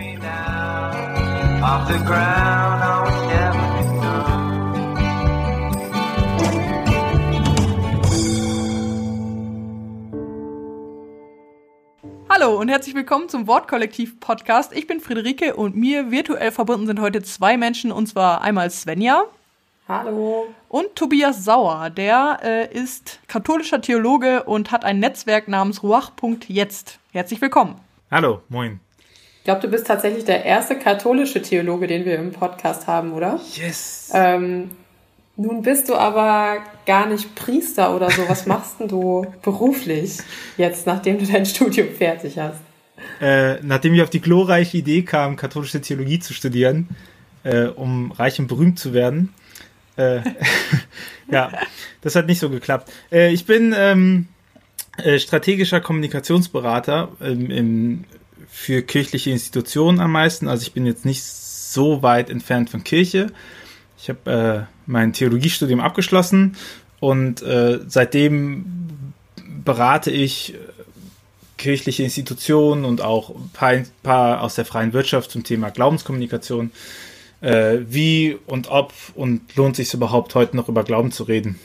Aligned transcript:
me 0.00 0.16
down 0.16 1.62
off 1.62 1.86
the 1.86 1.98
ground. 1.98 2.82
I 2.82 3.02
was 3.04 3.18
never 3.28 3.66
enough. 3.84 4.30
Hallo 12.30 12.58
und 12.58 12.68
herzlich 12.70 12.94
willkommen 12.94 13.28
zum 13.28 13.46
Wortkollektiv-Podcast. 13.46 14.72
Ich 14.72 14.86
bin 14.86 15.00
Friederike 15.00 15.54
und 15.54 15.76
mir 15.76 16.10
virtuell 16.10 16.50
verbunden 16.50 16.86
sind 16.86 17.00
heute 17.00 17.22
zwei 17.22 17.58
Menschen, 17.58 17.92
und 17.92 18.06
zwar 18.06 18.40
einmal 18.40 18.70
Svenja 18.70 19.24
Hallo. 19.86 20.46
und 20.70 20.96
Tobias 20.96 21.44
Sauer. 21.44 21.90
Der 21.90 22.38
äh, 22.42 22.72
ist 22.72 23.20
katholischer 23.28 23.82
Theologe 23.82 24.44
und 24.44 24.70
hat 24.70 24.86
ein 24.86 24.98
Netzwerk 24.98 25.48
namens 25.48 25.82
Ruach.jetzt. 25.82 26.98
Herzlich 27.12 27.42
willkommen. 27.42 27.78
Hallo, 28.10 28.40
moin. 28.48 28.80
Ich 29.40 29.44
glaube, 29.44 29.62
du 29.62 29.68
bist 29.68 29.86
tatsächlich 29.86 30.26
der 30.26 30.44
erste 30.44 30.78
katholische 30.78 31.40
Theologe, 31.40 31.86
den 31.86 32.04
wir 32.04 32.18
im 32.18 32.30
Podcast 32.30 32.86
haben, 32.86 33.14
oder? 33.14 33.40
Yes. 33.54 34.10
Ähm, 34.12 34.70
nun 35.34 35.62
bist 35.62 35.88
du 35.88 35.94
aber 35.94 36.58
gar 36.84 37.06
nicht 37.06 37.34
Priester 37.34 37.96
oder 37.96 38.10
so. 38.10 38.28
Was 38.28 38.44
machst 38.46 38.80
denn 38.80 38.88
du 38.88 39.24
beruflich 39.40 40.18
jetzt, 40.58 40.86
nachdem 40.86 41.18
du 41.18 41.24
dein 41.24 41.46
Studium 41.46 41.88
fertig 41.88 42.38
hast? 42.38 42.60
Äh, 43.18 43.62
nachdem 43.62 43.94
ich 43.94 44.02
auf 44.02 44.10
die 44.10 44.20
glorreiche 44.20 44.76
Idee 44.76 45.04
kam, 45.04 45.36
katholische 45.36 45.80
Theologie 45.80 46.18
zu 46.18 46.34
studieren, 46.34 46.90
äh, 47.42 47.64
um 47.64 48.12
reich 48.12 48.38
und 48.38 48.46
berühmt 48.46 48.78
zu 48.78 48.92
werden, 48.92 49.32
äh, 49.96 50.20
ja, 51.30 51.50
das 52.02 52.14
hat 52.14 52.26
nicht 52.26 52.40
so 52.40 52.50
geklappt. 52.50 52.92
Äh, 53.10 53.32
ich 53.32 53.46
bin 53.46 53.74
ähm, 53.74 54.28
äh, 54.98 55.18
strategischer 55.18 55.80
Kommunikationsberater 55.80 57.08
ähm, 57.22 57.50
im, 57.50 58.04
für 58.50 58.82
kirchliche 58.82 59.30
Institutionen 59.30 60.00
am 60.00 60.12
meisten. 60.12 60.48
Also 60.48 60.62
ich 60.62 60.72
bin 60.72 60.86
jetzt 60.86 61.04
nicht 61.04 61.22
so 61.22 62.02
weit 62.02 62.30
entfernt 62.30 62.70
von 62.70 62.84
Kirche. 62.84 63.28
Ich 63.98 64.08
habe 64.08 64.66
äh, 64.66 64.74
mein 64.86 65.12
Theologiestudium 65.12 65.80
abgeschlossen 65.80 66.56
und 67.00 67.42
äh, 67.42 67.80
seitdem 67.86 69.12
berate 69.64 70.10
ich 70.10 70.54
kirchliche 71.58 72.02
Institutionen 72.02 72.84
und 72.84 73.02
auch 73.02 73.30
ein 73.30 73.50
paar, 73.52 73.68
ein 73.68 73.86
paar 74.02 74.42
aus 74.42 74.54
der 74.54 74.64
freien 74.64 74.92
Wirtschaft 74.92 75.30
zum 75.30 75.44
Thema 75.44 75.70
Glaubenskommunikation. 75.70 76.72
Äh, 77.42 77.80
wie 77.86 78.36
und 78.46 78.70
ob 78.70 78.92
und 79.14 79.56
lohnt 79.56 79.76
sich 79.76 79.92
überhaupt 79.94 80.34
heute 80.34 80.56
noch 80.56 80.68
über 80.68 80.84
Glauben 80.84 81.12
zu 81.12 81.24
reden? 81.24 81.58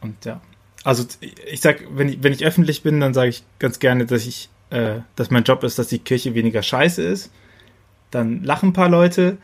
Und 0.00 0.24
ja, 0.24 0.40
also 0.84 1.04
ich 1.50 1.60
sag, 1.60 1.84
wenn 1.90 2.08
ich, 2.08 2.22
wenn 2.22 2.32
ich 2.32 2.44
öffentlich 2.44 2.82
bin, 2.82 3.00
dann 3.00 3.14
sage 3.14 3.30
ich 3.30 3.42
ganz 3.58 3.78
gerne, 3.78 4.06
dass 4.06 4.26
ich, 4.26 4.48
äh, 4.70 5.00
dass 5.16 5.30
mein 5.30 5.44
Job 5.44 5.62
ist, 5.64 5.78
dass 5.78 5.88
die 5.88 5.98
Kirche 5.98 6.34
weniger 6.34 6.62
scheiße 6.62 7.02
ist. 7.02 7.30
Dann 8.10 8.42
lachen 8.42 8.70
ein 8.70 8.72
paar 8.72 8.88
Leute 8.88 9.38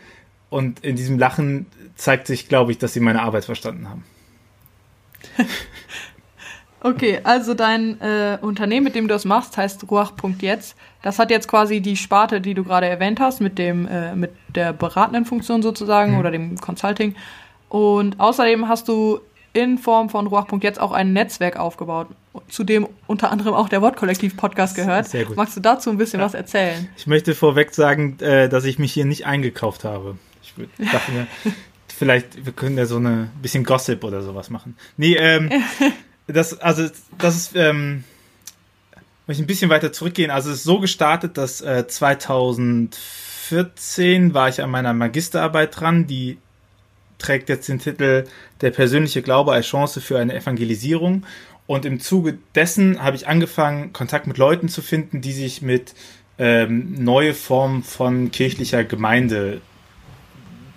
und 0.50 0.84
in 0.84 0.96
diesem 0.96 1.18
Lachen 1.18 1.66
zeigt 1.96 2.26
sich, 2.26 2.48
glaube 2.48 2.72
ich, 2.72 2.78
dass 2.78 2.92
sie 2.92 3.00
meine 3.00 3.22
Arbeit 3.22 3.44
verstanden 3.44 3.88
haben. 3.88 4.04
Okay, 6.86 7.20
also 7.24 7.54
dein 7.54 7.98
äh, 8.02 8.36
Unternehmen, 8.42 8.84
mit 8.84 8.94
dem 8.94 9.08
du 9.08 9.14
das 9.14 9.24
machst, 9.24 9.56
heißt 9.56 9.90
Ruach.jetzt. 9.90 10.76
Das 11.00 11.18
hat 11.18 11.30
jetzt 11.30 11.48
quasi 11.48 11.80
die 11.80 11.96
Sparte, 11.96 12.42
die 12.42 12.52
du 12.52 12.62
gerade 12.62 12.86
erwähnt 12.86 13.20
hast, 13.20 13.40
mit 13.40 13.56
dem 13.56 13.88
äh, 13.88 14.14
mit 14.14 14.32
der 14.54 14.74
beratenden 14.74 15.24
Funktion 15.24 15.62
sozusagen 15.62 16.12
Mhm. 16.12 16.18
oder 16.18 16.30
dem 16.30 16.58
Consulting. 16.60 17.14
Und 17.70 18.20
außerdem 18.20 18.68
hast 18.68 18.88
du 18.88 19.20
in 19.54 19.78
Form 19.78 20.10
von 20.10 20.26
Ruach.jetzt 20.26 20.78
auch 20.78 20.92
ein 20.92 21.14
Netzwerk 21.14 21.58
aufgebaut, 21.58 22.08
zu 22.48 22.64
dem 22.64 22.88
unter 23.06 23.30
anderem 23.30 23.54
auch 23.54 23.68
der 23.68 23.82
Wortkollektiv-Podcast 23.82 24.76
gehört. 24.76 25.08
Sehr 25.08 25.24
gut. 25.24 25.36
Magst 25.36 25.56
du 25.56 25.60
dazu 25.60 25.90
ein 25.90 25.98
bisschen 25.98 26.20
Ja. 26.20 26.26
was 26.26 26.34
erzählen? 26.34 26.88
Ich 26.96 27.06
möchte 27.06 27.34
vorweg 27.34 27.74
sagen, 27.74 28.18
äh, 28.20 28.48
dass 28.48 28.64
ich 28.64 28.78
mich 28.78 28.92
hier 28.92 29.04
nicht 29.04 29.26
eingekauft 29.26 29.84
habe. 29.84 30.16
Ich 30.42 30.54
dachte 30.92 31.12
mir, 31.12 31.26
vielleicht, 31.96 32.44
wir 32.44 32.52
können 32.52 32.76
ja 32.76 32.86
so 32.86 32.96
eine 32.96 33.30
bisschen 33.40 33.64
Gossip 33.64 34.04
oder 34.04 34.22
sowas 34.22 34.50
machen. 34.50 34.76
Nee, 34.96 35.14
ähm, 35.14 35.50
das, 36.26 36.60
also, 36.60 36.88
das 37.18 37.36
ist, 37.36 37.56
ähm, 37.56 38.04
muss 39.26 39.36
ich 39.36 39.42
ein 39.42 39.46
bisschen 39.46 39.70
weiter 39.70 39.92
zurückgehen. 39.92 40.30
Also, 40.30 40.50
es 40.50 40.58
ist 40.58 40.64
so 40.64 40.80
gestartet, 40.80 41.38
dass 41.38 41.60
äh, 41.60 41.86
2014 41.86 44.34
war 44.34 44.48
ich 44.48 44.62
an 44.62 44.70
meiner 44.70 44.92
Magisterarbeit 44.92 45.80
dran, 45.80 46.06
die 46.06 46.38
trägt 47.18 47.48
jetzt 47.48 47.68
den 47.68 47.78
Titel 47.78 48.24
Der 48.60 48.70
persönliche 48.70 49.22
Glaube 49.22 49.52
als 49.52 49.66
Chance 49.66 50.00
für 50.00 50.18
eine 50.18 50.34
Evangelisierung. 50.34 51.24
Und 51.66 51.84
im 51.84 52.00
Zuge 52.00 52.38
dessen 52.54 53.02
habe 53.02 53.16
ich 53.16 53.26
angefangen, 53.26 53.92
Kontakt 53.92 54.26
mit 54.26 54.36
Leuten 54.36 54.68
zu 54.68 54.82
finden, 54.82 55.20
die 55.20 55.32
sich 55.32 55.62
mit 55.62 55.94
ähm, 56.38 57.02
neue 57.02 57.32
Formen 57.32 57.82
von 57.82 58.30
kirchlicher 58.30 58.84
Gemeinde 58.84 59.60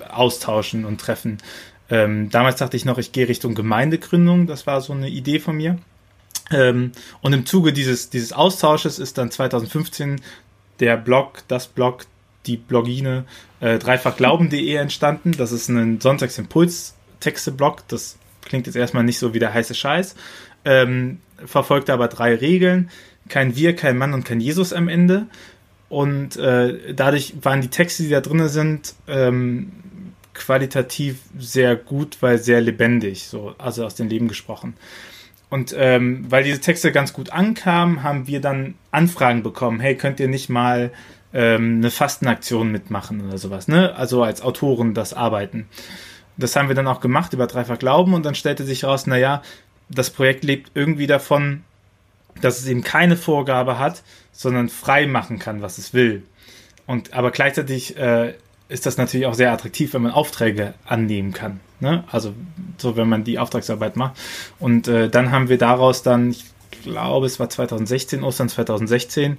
austauschen 0.07 0.85
und 0.85 1.01
treffen. 1.01 1.39
Ähm, 1.89 2.29
damals 2.29 2.57
dachte 2.57 2.77
ich 2.77 2.85
noch, 2.85 2.97
ich 2.97 3.11
gehe 3.11 3.27
Richtung 3.27 3.55
Gemeindegründung. 3.55 4.47
Das 4.47 4.67
war 4.67 4.81
so 4.81 4.93
eine 4.93 5.09
Idee 5.09 5.39
von 5.39 5.57
mir. 5.57 5.77
Ähm, 6.51 6.91
und 7.21 7.33
im 7.33 7.45
Zuge 7.45 7.73
dieses, 7.73 8.09
dieses 8.09 8.33
Austausches 8.33 8.99
ist 8.99 9.17
dann 9.17 9.31
2015 9.31 10.21
der 10.79 10.97
Blog, 10.97 11.43
das 11.47 11.67
Blog, 11.67 12.05
die 12.45 12.57
Blogine 12.57 13.25
äh, 13.59 13.77
dreifachglauben.de 13.77 14.75
entstanden. 14.75 15.33
Das 15.37 15.51
ist 15.51 15.69
ein 15.69 15.99
Sonntagsimpuls-Texte-Blog. 15.99 17.87
Das 17.87 18.17
klingt 18.41 18.67
jetzt 18.67 18.75
erstmal 18.75 19.03
nicht 19.03 19.19
so 19.19 19.33
wie 19.33 19.39
der 19.39 19.53
heiße 19.53 19.75
Scheiß. 19.75 20.15
Ähm, 20.65 21.19
verfolgt 21.45 21.89
aber 21.89 22.07
drei 22.07 22.35
Regeln. 22.35 22.89
Kein 23.29 23.55
Wir, 23.55 23.75
kein 23.75 23.97
Mann 23.97 24.13
und 24.13 24.25
kein 24.25 24.39
Jesus 24.39 24.73
am 24.73 24.87
Ende. 24.87 25.27
Und 25.89 26.37
äh, 26.37 26.93
dadurch 26.93 27.33
waren 27.41 27.61
die 27.61 27.69
Texte, 27.69 28.03
die 28.03 28.09
da 28.09 28.21
drin 28.21 28.47
sind, 28.49 28.95
ähm, 29.07 29.71
qualitativ 30.33 31.19
sehr 31.37 31.75
gut, 31.75 32.17
weil 32.21 32.37
sehr 32.37 32.61
lebendig, 32.61 33.27
so, 33.27 33.55
also 33.57 33.85
aus 33.85 33.95
dem 33.95 34.07
Leben 34.07 34.27
gesprochen. 34.27 34.75
Und 35.49 35.73
ähm, 35.77 36.25
weil 36.29 36.43
diese 36.43 36.59
Texte 36.59 36.91
ganz 36.91 37.13
gut 37.13 37.31
ankamen, 37.31 38.03
haben 38.03 38.27
wir 38.27 38.41
dann 38.41 38.75
Anfragen 38.91 39.43
bekommen, 39.43 39.79
hey, 39.79 39.95
könnt 39.95 40.19
ihr 40.19 40.27
nicht 40.27 40.49
mal 40.49 40.91
ähm, 41.33 41.77
eine 41.77 41.89
Fastenaktion 41.89 42.71
mitmachen 42.71 43.25
oder 43.25 43.37
sowas, 43.37 43.67
ne? 43.67 43.95
Also 43.95 44.23
als 44.23 44.41
Autoren 44.41 44.93
das 44.93 45.13
arbeiten. 45.13 45.67
Das 46.35 46.55
haben 46.55 46.67
wir 46.67 46.75
dann 46.75 46.87
auch 46.87 46.99
gemacht 46.99 47.33
über 47.33 47.47
Dreifach 47.47 47.79
Glauben 47.79 48.13
und 48.13 48.25
dann 48.25 48.35
stellte 48.35 48.63
sich 48.63 48.83
raus, 48.83 49.07
naja, 49.07 49.41
das 49.89 50.09
Projekt 50.09 50.43
lebt 50.43 50.71
irgendwie 50.73 51.07
davon, 51.07 51.63
dass 52.41 52.59
es 52.59 52.67
eben 52.67 52.83
keine 52.83 53.17
Vorgabe 53.17 53.79
hat, 53.79 54.03
sondern 54.31 54.69
frei 54.69 55.07
machen 55.07 55.39
kann, 55.39 55.61
was 55.61 55.77
es 55.77 55.93
will. 55.93 56.23
Und 56.85 57.13
aber 57.13 57.31
gleichzeitig 57.31 57.97
äh, 57.97 58.33
ist 58.69 58.85
das 58.85 58.97
natürlich 58.97 59.25
auch 59.25 59.33
sehr 59.33 59.51
attraktiv, 59.51 59.93
wenn 59.93 60.03
man 60.03 60.11
Aufträge 60.11 60.73
annehmen 60.85 61.33
kann. 61.33 61.59
Ne? 61.79 62.03
Also 62.11 62.33
so, 62.77 62.95
wenn 62.95 63.09
man 63.09 63.23
die 63.23 63.39
Auftragsarbeit 63.39 63.95
macht. 63.95 64.17
Und 64.59 64.87
äh, 64.87 65.09
dann 65.09 65.31
haben 65.31 65.49
wir 65.49 65.57
daraus 65.57 66.03
dann, 66.03 66.31
ich 66.31 66.45
glaube, 66.83 67.25
es 67.25 67.39
war 67.39 67.49
2016, 67.49 68.23
Ostern 68.23 68.49
2016. 68.49 69.37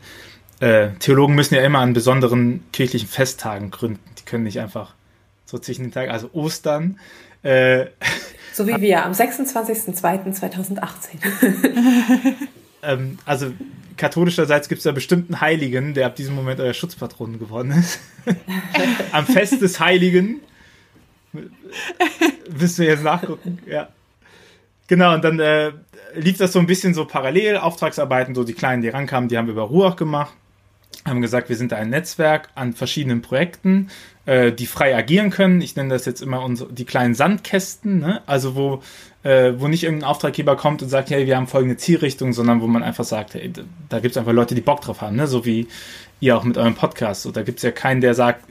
Äh, 0.61 0.91
Theologen 0.99 1.35
müssen 1.35 1.55
ja 1.55 1.63
immer 1.63 1.81
an 1.81 1.93
besonderen 1.93 2.65
kirchlichen 2.73 3.09
Festtagen 3.09 3.71
gründen. 3.71 4.01
Die 4.19 4.25
können 4.25 4.45
nicht 4.45 4.61
einfach 4.61 4.95
so 5.45 5.59
zwischen 5.59 5.83
den 5.83 5.93
Tagen, 5.93 6.11
also 6.11 6.31
Ostern. 6.33 6.99
Äh, 7.43 7.87
So 8.59 8.67
wie 8.67 8.81
wir 8.81 9.05
am 9.05 9.13
26.02.2018. 9.13 10.81
ähm, 12.83 13.17
also 13.25 13.53
katholischerseits 13.97 14.69
gibt 14.69 14.81
es 14.81 14.83
da 14.83 14.91
bestimmten 14.91 15.41
Heiligen, 15.41 15.95
der 15.95 16.07
ab 16.07 16.17
diesem 16.17 16.35
Moment 16.35 16.59
euer 16.59 16.75
Schutzpatron 16.75 17.39
geworden 17.39 17.71
ist. 17.71 18.01
Am 19.13 19.27
Fest 19.27 19.63
des 19.63 19.79
Heiligen. 19.79 20.41
Müsst 22.59 22.81
ihr 22.81 22.87
jetzt 22.87 23.05
nachgucken, 23.05 23.61
ja. 23.65 23.91
Genau, 24.89 25.15
und 25.15 25.23
dann 25.23 25.39
äh, 25.39 25.71
lief 26.17 26.39
das 26.39 26.53
so 26.53 26.59
ein 26.59 26.67
bisschen 26.67 26.95
so 26.95 27.05
parallel, 27.05 27.59
Auftragsarbeiten, 27.59 28.35
so 28.35 28.43
die 28.43 28.55
Kleinen, 28.55 28.83
die 28.83 28.89
rankamen, 28.89 29.29
die 29.29 29.39
haben 29.39 29.47
wir 29.47 29.53
über 29.53 29.63
Ruach 29.63 29.95
gemacht, 29.95 30.35
haben 31.09 31.21
gesagt, 31.23 31.49
wir 31.49 31.57
sind 31.57 31.73
ein 31.73 31.91
Netzwerk 31.91 32.49
an 32.55 32.73
verschiedenen 32.73 33.23
Projekten, 33.23 33.89
äh, 34.27 34.53
die 34.53 34.67
frei 34.67 34.95
agieren 34.97 35.31
können. 35.31 35.61
Ich 35.61 35.75
nenne 35.77 35.91
das 35.91 36.05
jetzt 36.05 36.21
immer 36.21 36.43
unsere, 36.43 36.73
die 36.73 36.85
kleinen 36.85 37.15
Sandkästen, 37.15 38.01
ne? 38.01 38.23
also 38.27 38.55
wo, 38.57 38.83
äh, 39.23 39.53
wo 39.57 39.69
nicht 39.69 39.85
irgendein 39.85 40.09
Auftraggeber 40.09 40.57
kommt 40.57 40.83
und 40.83 40.89
sagt, 40.89 41.11
hey, 41.11 41.27
wir 41.27 41.37
haben 41.37 41.47
folgende 41.47 41.77
Zielrichtung, 41.77 42.33
sondern 42.33 42.61
wo 42.61 42.67
man 42.67 42.83
einfach 42.83 43.05
sagt, 43.05 43.35
hey, 43.35 43.51
da- 43.53 43.63
da 43.89 44.01
gibt 44.01 44.13
es 44.13 44.17
einfach 44.19 44.33
Leute, 44.33 44.55
die 44.55 44.61
Bock 44.61 44.81
drauf 44.81 45.01
haben, 45.01 45.17
ne? 45.17 45.27
so 45.27 45.45
wie 45.45 45.67
ihr 46.21 46.37
auch 46.37 46.45
mit 46.45 46.59
eurem 46.59 46.75
Podcast. 46.75 47.23
So, 47.23 47.31
da 47.31 47.43
gibt 47.43 47.59
es 47.59 47.63
ja 47.63 47.71
keinen, 47.71 48.01
der 48.01 48.15
sagt, 48.15 48.45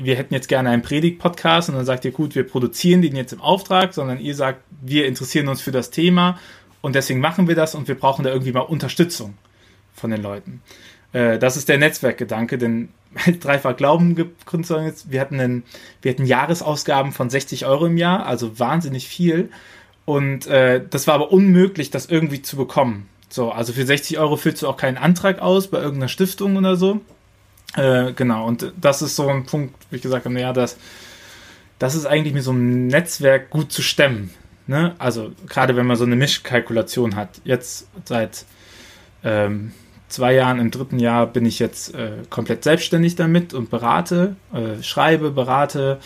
wir 0.00 0.14
hätten 0.16 0.34
jetzt 0.34 0.48
gerne 0.48 0.70
einen 0.70 0.82
Predigt-Podcast 0.82 1.68
und 1.70 1.74
dann 1.76 1.84
sagt 1.86 2.04
ihr, 2.04 2.12
gut, 2.12 2.34
wir 2.34 2.44
produzieren 2.46 3.02
den 3.02 3.16
jetzt 3.16 3.32
im 3.32 3.40
Auftrag, 3.40 3.94
sondern 3.94 4.20
ihr 4.20 4.34
sagt, 4.34 4.60
wir 4.82 5.06
interessieren 5.06 5.48
uns 5.48 5.60
für 5.60 5.72
das 5.72 5.90
Thema 5.90 6.38
und 6.80 6.94
deswegen 6.94 7.18
machen 7.20 7.48
wir 7.48 7.56
das 7.56 7.74
und 7.74 7.88
wir 7.88 7.96
brauchen 7.96 8.22
da 8.24 8.30
irgendwie 8.30 8.52
mal 8.52 8.60
Unterstützung 8.60 9.34
von 9.94 10.10
den 10.10 10.22
Leuten. 10.22 10.62
Äh, 11.12 11.38
das 11.38 11.56
ist 11.56 11.68
der 11.68 11.78
Netzwerkgedanke, 11.78 12.58
denn 12.58 12.90
Dreifach 13.40 13.76
Glauben 13.76 14.14
gegründet, 14.14 15.04
wir 15.08 15.20
hatten, 15.20 15.40
einen, 15.40 15.62
wir 16.02 16.12
hatten 16.12 16.26
Jahresausgaben 16.26 17.12
von 17.12 17.30
60 17.30 17.66
Euro 17.66 17.86
im 17.86 17.96
Jahr, 17.96 18.26
also 18.26 18.58
wahnsinnig 18.58 19.08
viel. 19.08 19.50
Und 20.04 20.46
äh, 20.46 20.82
das 20.88 21.06
war 21.06 21.14
aber 21.14 21.32
unmöglich, 21.32 21.90
das 21.90 22.06
irgendwie 22.06 22.42
zu 22.42 22.56
bekommen. 22.56 23.08
So, 23.28 23.50
also 23.50 23.72
für 23.72 23.84
60 23.84 24.18
Euro 24.18 24.36
füllst 24.36 24.62
du 24.62 24.68
auch 24.68 24.76
keinen 24.76 24.96
Antrag 24.96 25.40
aus 25.40 25.68
bei 25.68 25.78
irgendeiner 25.78 26.08
Stiftung 26.08 26.56
oder 26.56 26.76
so. 26.76 27.00
Äh, 27.76 28.12
genau, 28.14 28.46
und 28.46 28.72
das 28.80 29.02
ist 29.02 29.16
so 29.16 29.28
ein 29.28 29.44
Punkt, 29.44 29.74
wie 29.90 29.96
ich 29.96 30.02
gesagt 30.02 30.24
habe, 30.24 30.40
ja, 30.40 30.54
das, 30.54 30.78
das 31.78 31.94
ist 31.94 32.06
eigentlich 32.06 32.32
mit 32.32 32.42
so 32.42 32.52
einem 32.52 32.86
Netzwerk 32.86 33.50
gut 33.50 33.70
zu 33.70 33.82
stemmen. 33.82 34.30
Ne? 34.66 34.94
Also 34.98 35.32
gerade 35.46 35.76
wenn 35.76 35.86
man 35.86 35.96
so 35.96 36.04
eine 36.04 36.16
Mischkalkulation 36.16 37.16
hat. 37.16 37.40
Jetzt 37.44 37.88
seit 38.04 38.46
ähm, 39.24 39.72
zwei 40.08 40.34
Jahren, 40.34 40.58
im 40.58 40.70
dritten 40.70 40.98
Jahr 40.98 41.26
bin 41.26 41.46
ich 41.46 41.58
jetzt 41.58 41.94
äh, 41.94 42.12
komplett 42.30 42.64
selbstständig 42.64 43.16
damit 43.16 43.54
und 43.54 43.70
berate, 43.70 44.36
äh, 44.52 44.82
schreibe, 44.82 45.30
berate, 45.30 45.98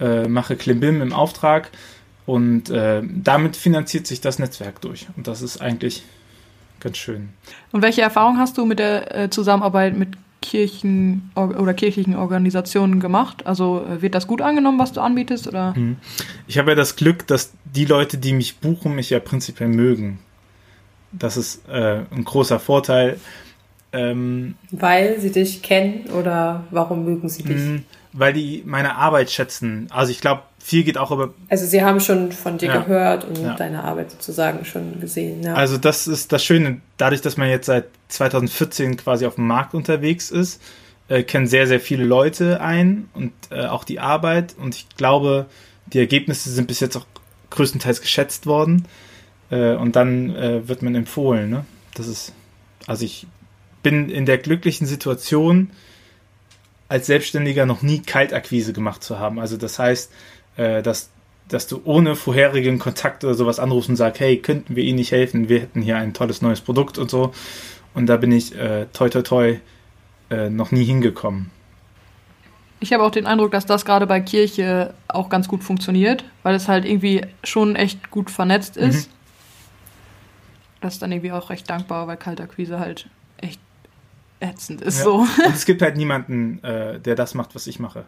äh, 0.00 0.26
mache 0.28 0.56
Klimbim 0.56 1.00
im 1.00 1.12
Auftrag 1.12 1.70
und 2.26 2.70
äh, 2.70 3.02
damit 3.04 3.56
finanziert 3.56 4.06
sich 4.06 4.20
das 4.20 4.38
Netzwerk 4.38 4.80
durch. 4.80 5.06
Und 5.16 5.28
das 5.28 5.42
ist 5.42 5.60
eigentlich 5.60 6.04
ganz 6.80 6.96
schön. 6.96 7.30
Und 7.72 7.82
welche 7.82 8.02
Erfahrung 8.02 8.38
hast 8.38 8.58
du 8.58 8.64
mit 8.64 8.78
der 8.78 9.14
äh, 9.16 9.30
Zusammenarbeit 9.30 9.96
mit 9.96 10.16
Kirchen 10.40 11.30
oder 11.34 11.72
kirchlichen 11.72 12.16
Organisationen 12.16 13.00
gemacht? 13.00 13.46
Also 13.46 13.84
äh, 13.86 14.02
wird 14.02 14.14
das 14.14 14.26
gut 14.26 14.42
angenommen, 14.42 14.78
was 14.78 14.92
du 14.92 15.00
anbietest? 15.00 15.48
Oder? 15.48 15.74
Mhm. 15.74 15.96
Ich 16.46 16.58
habe 16.58 16.72
ja 16.72 16.74
das 16.74 16.96
Glück, 16.96 17.26
dass 17.26 17.52
die 17.64 17.86
Leute, 17.86 18.18
die 18.18 18.32
mich 18.32 18.58
buchen, 18.58 18.94
mich 18.94 19.10
ja 19.10 19.20
prinzipiell 19.20 19.68
mögen. 19.68 20.18
Das 21.12 21.36
ist 21.36 21.66
äh, 21.68 22.00
ein 22.10 22.24
großer 22.24 22.58
Vorteil. 22.58 23.18
Ähm, 23.94 24.56
weil 24.72 25.20
sie 25.20 25.30
dich 25.30 25.62
kennen 25.62 26.10
oder 26.10 26.64
warum 26.70 27.04
mögen 27.04 27.28
sie 27.28 27.44
dich? 27.44 27.56
Mhm. 27.56 27.84
Weil 28.12 28.32
die 28.32 28.62
meine 28.66 28.96
Arbeit 28.96 29.30
schätzen. 29.30 29.88
Also 29.90 30.10
ich 30.10 30.20
glaube, 30.20 30.42
viel 30.58 30.82
geht 30.82 30.98
auch 30.98 31.10
über. 31.10 31.32
Also 31.48 31.66
sie 31.66 31.82
haben 31.82 32.00
schon 32.00 32.32
von 32.32 32.58
dir 32.58 32.68
ja. 32.68 32.80
gehört 32.80 33.24
und 33.24 33.38
ja. 33.38 33.54
deine 33.54 33.84
Arbeit 33.84 34.10
sozusagen 34.10 34.64
schon 34.64 35.00
gesehen. 35.00 35.42
Ja. 35.42 35.54
Also 35.54 35.78
das 35.78 36.06
ist 36.06 36.32
das 36.32 36.44
Schöne, 36.44 36.80
dadurch, 36.96 37.20
dass 37.20 37.36
man 37.36 37.48
jetzt 37.48 37.66
seit 37.66 37.86
2014 38.08 38.96
quasi 38.96 39.26
auf 39.26 39.36
dem 39.36 39.46
Markt 39.46 39.74
unterwegs 39.74 40.30
ist, 40.30 40.60
äh, 41.08 41.22
kennen 41.22 41.46
sehr, 41.46 41.66
sehr 41.66 41.80
viele 41.80 42.04
Leute 42.04 42.60
ein 42.60 43.08
und 43.14 43.32
äh, 43.50 43.66
auch 43.66 43.84
die 43.84 44.00
Arbeit. 44.00 44.54
Und 44.58 44.74
ich 44.74 44.88
glaube, 44.96 45.46
die 45.86 45.98
Ergebnisse 45.98 46.50
sind 46.50 46.66
bis 46.66 46.80
jetzt 46.80 46.96
auch 46.96 47.06
größtenteils 47.50 48.00
geschätzt 48.00 48.46
worden. 48.46 48.86
Äh, 49.50 49.74
und 49.74 49.96
dann 49.96 50.34
äh, 50.34 50.66
wird 50.66 50.82
man 50.82 50.94
empfohlen. 50.94 51.50
Ne? 51.50 51.64
Das 51.94 52.08
ist, 52.08 52.32
also 52.86 53.04
ich 53.04 53.26
bin 53.84 54.10
in 54.10 54.26
der 54.26 54.38
glücklichen 54.38 54.88
Situation, 54.88 55.70
als 56.88 57.06
Selbstständiger 57.06 57.66
noch 57.66 57.82
nie 57.82 58.00
Kaltakquise 58.00 58.72
gemacht 58.72 59.04
zu 59.04 59.20
haben. 59.20 59.38
Also 59.38 59.56
das 59.56 59.78
heißt, 59.78 60.12
äh, 60.56 60.82
dass, 60.82 61.10
dass 61.48 61.68
du 61.68 61.80
ohne 61.84 62.16
vorherigen 62.16 62.80
Kontakt 62.80 63.22
oder 63.22 63.34
sowas 63.34 63.60
anrufst 63.60 63.88
und 63.88 63.96
sagst, 63.96 64.20
hey, 64.20 64.38
könnten 64.38 64.74
wir 64.74 64.82
Ihnen 64.82 64.96
nicht 64.96 65.12
helfen? 65.12 65.48
Wir 65.48 65.60
hätten 65.60 65.82
hier 65.82 65.96
ein 65.96 66.14
tolles 66.14 66.42
neues 66.42 66.60
Produkt 66.60 66.98
und 66.98 67.10
so. 67.10 67.32
Und 67.94 68.06
da 68.06 68.16
bin 68.16 68.32
ich 68.32 68.56
äh, 68.56 68.86
toi 68.92 69.08
toi 69.08 69.22
toi 69.22 69.60
äh, 70.30 70.50
noch 70.50 70.72
nie 70.72 70.84
hingekommen. 70.84 71.50
Ich 72.80 72.92
habe 72.92 73.04
auch 73.04 73.10
den 73.10 73.26
Eindruck, 73.26 73.52
dass 73.52 73.66
das 73.66 73.84
gerade 73.84 74.06
bei 74.06 74.20
Kirche 74.20 74.94
auch 75.08 75.28
ganz 75.28 75.48
gut 75.48 75.62
funktioniert, 75.62 76.24
weil 76.42 76.54
es 76.54 76.68
halt 76.68 76.84
irgendwie 76.84 77.22
schon 77.42 77.76
echt 77.76 78.10
gut 78.10 78.30
vernetzt 78.30 78.76
ist. 78.76 79.08
Mhm. 79.08 79.14
Das 80.80 80.94
ist 80.94 81.02
dann 81.02 81.12
irgendwie 81.12 81.32
auch 81.32 81.48
recht 81.48 81.70
dankbar, 81.70 82.06
weil 82.08 82.18
Kaltakquise 82.18 82.78
halt 82.78 83.08
ätzend 84.40 84.80
ist 84.80 84.98
ja. 84.98 85.04
so. 85.04 85.14
Und 85.16 85.54
es 85.54 85.64
gibt 85.64 85.82
halt 85.82 85.96
niemanden, 85.96 86.62
äh, 86.62 87.00
der 87.00 87.14
das 87.14 87.34
macht, 87.34 87.54
was 87.54 87.66
ich 87.66 87.78
mache. 87.78 88.04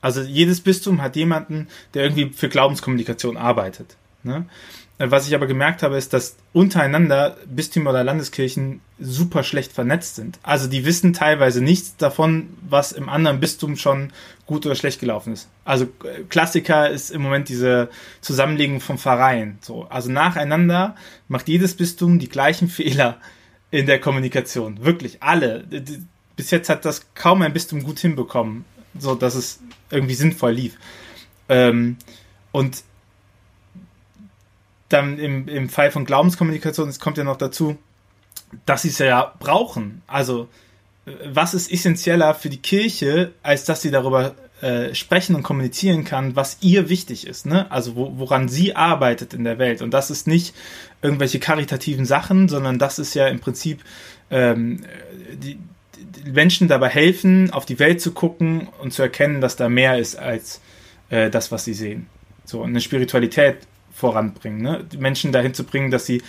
Also 0.00 0.22
jedes 0.22 0.60
Bistum 0.60 1.02
hat 1.02 1.16
jemanden, 1.16 1.68
der 1.94 2.04
irgendwie 2.04 2.30
für 2.32 2.48
Glaubenskommunikation 2.48 3.36
arbeitet. 3.36 3.96
Ne? 4.22 4.46
Was 4.98 5.28
ich 5.28 5.34
aber 5.34 5.46
gemerkt 5.46 5.82
habe, 5.82 5.98
ist, 5.98 6.14
dass 6.14 6.36
untereinander 6.54 7.36
Bistümer 7.46 7.90
oder 7.90 8.02
Landeskirchen 8.02 8.80
super 8.98 9.42
schlecht 9.42 9.72
vernetzt 9.72 10.16
sind. 10.16 10.38
Also 10.42 10.68
die 10.68 10.86
wissen 10.86 11.12
teilweise 11.12 11.62
nichts 11.62 11.96
davon, 11.96 12.48
was 12.66 12.92
im 12.92 13.10
anderen 13.10 13.38
Bistum 13.38 13.76
schon 13.76 14.10
gut 14.46 14.64
oder 14.64 14.74
schlecht 14.74 14.98
gelaufen 14.98 15.34
ist. 15.34 15.48
Also 15.66 15.84
äh, 15.84 16.22
Klassiker 16.30 16.88
ist 16.88 17.10
im 17.10 17.20
Moment 17.20 17.50
diese 17.50 17.90
Zusammenlegung 18.22 18.80
von 18.80 18.96
Pfarreien. 18.96 19.58
So, 19.60 19.86
also 19.90 20.10
nacheinander 20.10 20.96
macht 21.28 21.48
jedes 21.48 21.74
Bistum 21.74 22.18
die 22.18 22.30
gleichen 22.30 22.68
Fehler 22.68 23.18
in 23.70 23.86
der 23.86 24.00
Kommunikation. 24.00 24.84
Wirklich 24.84 25.22
alle. 25.22 25.64
Bis 26.36 26.50
jetzt 26.50 26.68
hat 26.68 26.84
das 26.84 27.06
kaum 27.14 27.42
ein 27.42 27.52
Bistum 27.52 27.82
gut 27.82 27.98
hinbekommen 27.98 28.64
so 29.00 29.14
dass 29.14 29.34
es 29.34 29.60
irgendwie 29.90 30.14
sinnvoll 30.14 30.52
lief. 30.52 30.76
Ähm, 31.48 31.96
und 32.52 32.82
dann 34.88 35.18
im, 35.18 35.48
im 35.48 35.68
Fall 35.68 35.90
von 35.90 36.04
Glaubenskommunikation, 36.04 36.88
es 36.88 37.00
kommt 37.00 37.18
ja 37.18 37.24
noch 37.24 37.36
dazu, 37.36 37.76
dass 38.64 38.82
sie 38.82 38.88
es 38.88 38.98
ja 38.98 39.34
brauchen. 39.38 40.02
Also, 40.06 40.48
was 41.24 41.54
ist 41.54 41.70
essentieller 41.70 42.34
für 42.34 42.48
die 42.48 42.62
Kirche, 42.62 43.32
als 43.42 43.64
dass 43.64 43.82
sie 43.82 43.90
darüber 43.90 44.34
äh, 44.62 44.94
sprechen 44.94 45.34
und 45.36 45.42
kommunizieren 45.42 46.04
kann, 46.04 46.34
was 46.34 46.58
ihr 46.60 46.88
wichtig 46.88 47.26
ist, 47.26 47.44
ne? 47.44 47.70
Also 47.70 47.94
wo, 47.94 48.12
woran 48.16 48.48
sie 48.48 48.74
arbeitet 48.74 49.34
in 49.34 49.44
der 49.44 49.58
Welt. 49.58 49.82
Und 49.82 49.92
das 49.92 50.10
ist 50.10 50.26
nicht 50.26 50.54
irgendwelche 51.02 51.38
karitativen 51.38 52.06
Sachen, 52.06 52.48
sondern 52.48 52.78
das 52.78 52.98
ist 52.98 53.14
ja 53.14 53.28
im 53.28 53.38
Prinzip 53.38 53.82
ähm, 54.30 54.80
die, 55.34 55.58
Menschen 56.24 56.68
dabei 56.68 56.88
helfen, 56.88 57.50
auf 57.52 57.66
die 57.66 57.78
Welt 57.78 58.00
zu 58.00 58.12
gucken 58.12 58.68
und 58.80 58.92
zu 58.92 59.02
erkennen, 59.02 59.40
dass 59.40 59.56
da 59.56 59.68
mehr 59.68 59.98
ist 59.98 60.16
als 60.16 60.60
äh, 61.10 61.30
das, 61.30 61.52
was 61.52 61.64
sie 61.64 61.74
sehen. 61.74 62.06
So 62.44 62.62
eine 62.62 62.80
Spiritualität 62.80 63.58
voranbringen, 63.92 64.62
ne? 64.62 64.84
die 64.90 64.98
Menschen 64.98 65.32
dahin 65.32 65.54
zu 65.54 65.64
bringen, 65.64 65.90
dass 65.90 66.06
sie 66.06 66.22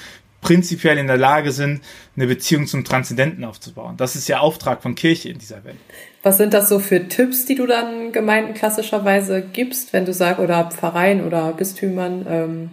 prinzipiell 0.48 0.98
in 0.98 1.08
der 1.08 1.18
Lage 1.18 1.52
sind, 1.52 1.82
eine 2.16 2.26
Beziehung 2.26 2.68
zum 2.68 2.86
Transzendenten 2.86 3.44
aufzubauen. 3.44 3.98
Das 3.98 4.16
ist 4.16 4.30
ja 4.30 4.40
Auftrag 4.40 4.82
von 4.82 4.96
Kirche 4.96 5.28
in 5.28 5.40
dieser 5.40 5.66
Welt. 5.66 5.76
Was 6.24 6.38
sind 6.38 6.54
das 6.54 6.70
so 6.70 6.80
für 6.80 7.10
Tipps, 7.10 7.44
die 7.44 7.56
du 7.56 7.68
dann 7.68 8.14
Gemeinden 8.14 8.54
klassischerweise 8.54 9.42
gibst, 9.42 9.92
wenn 9.92 10.06
du 10.06 10.14
sagst, 10.14 10.40
oder 10.40 10.72
Pfarreien 10.72 11.26
oder 11.26 11.52
Bistümern, 11.52 12.26
ähm, 12.30 12.70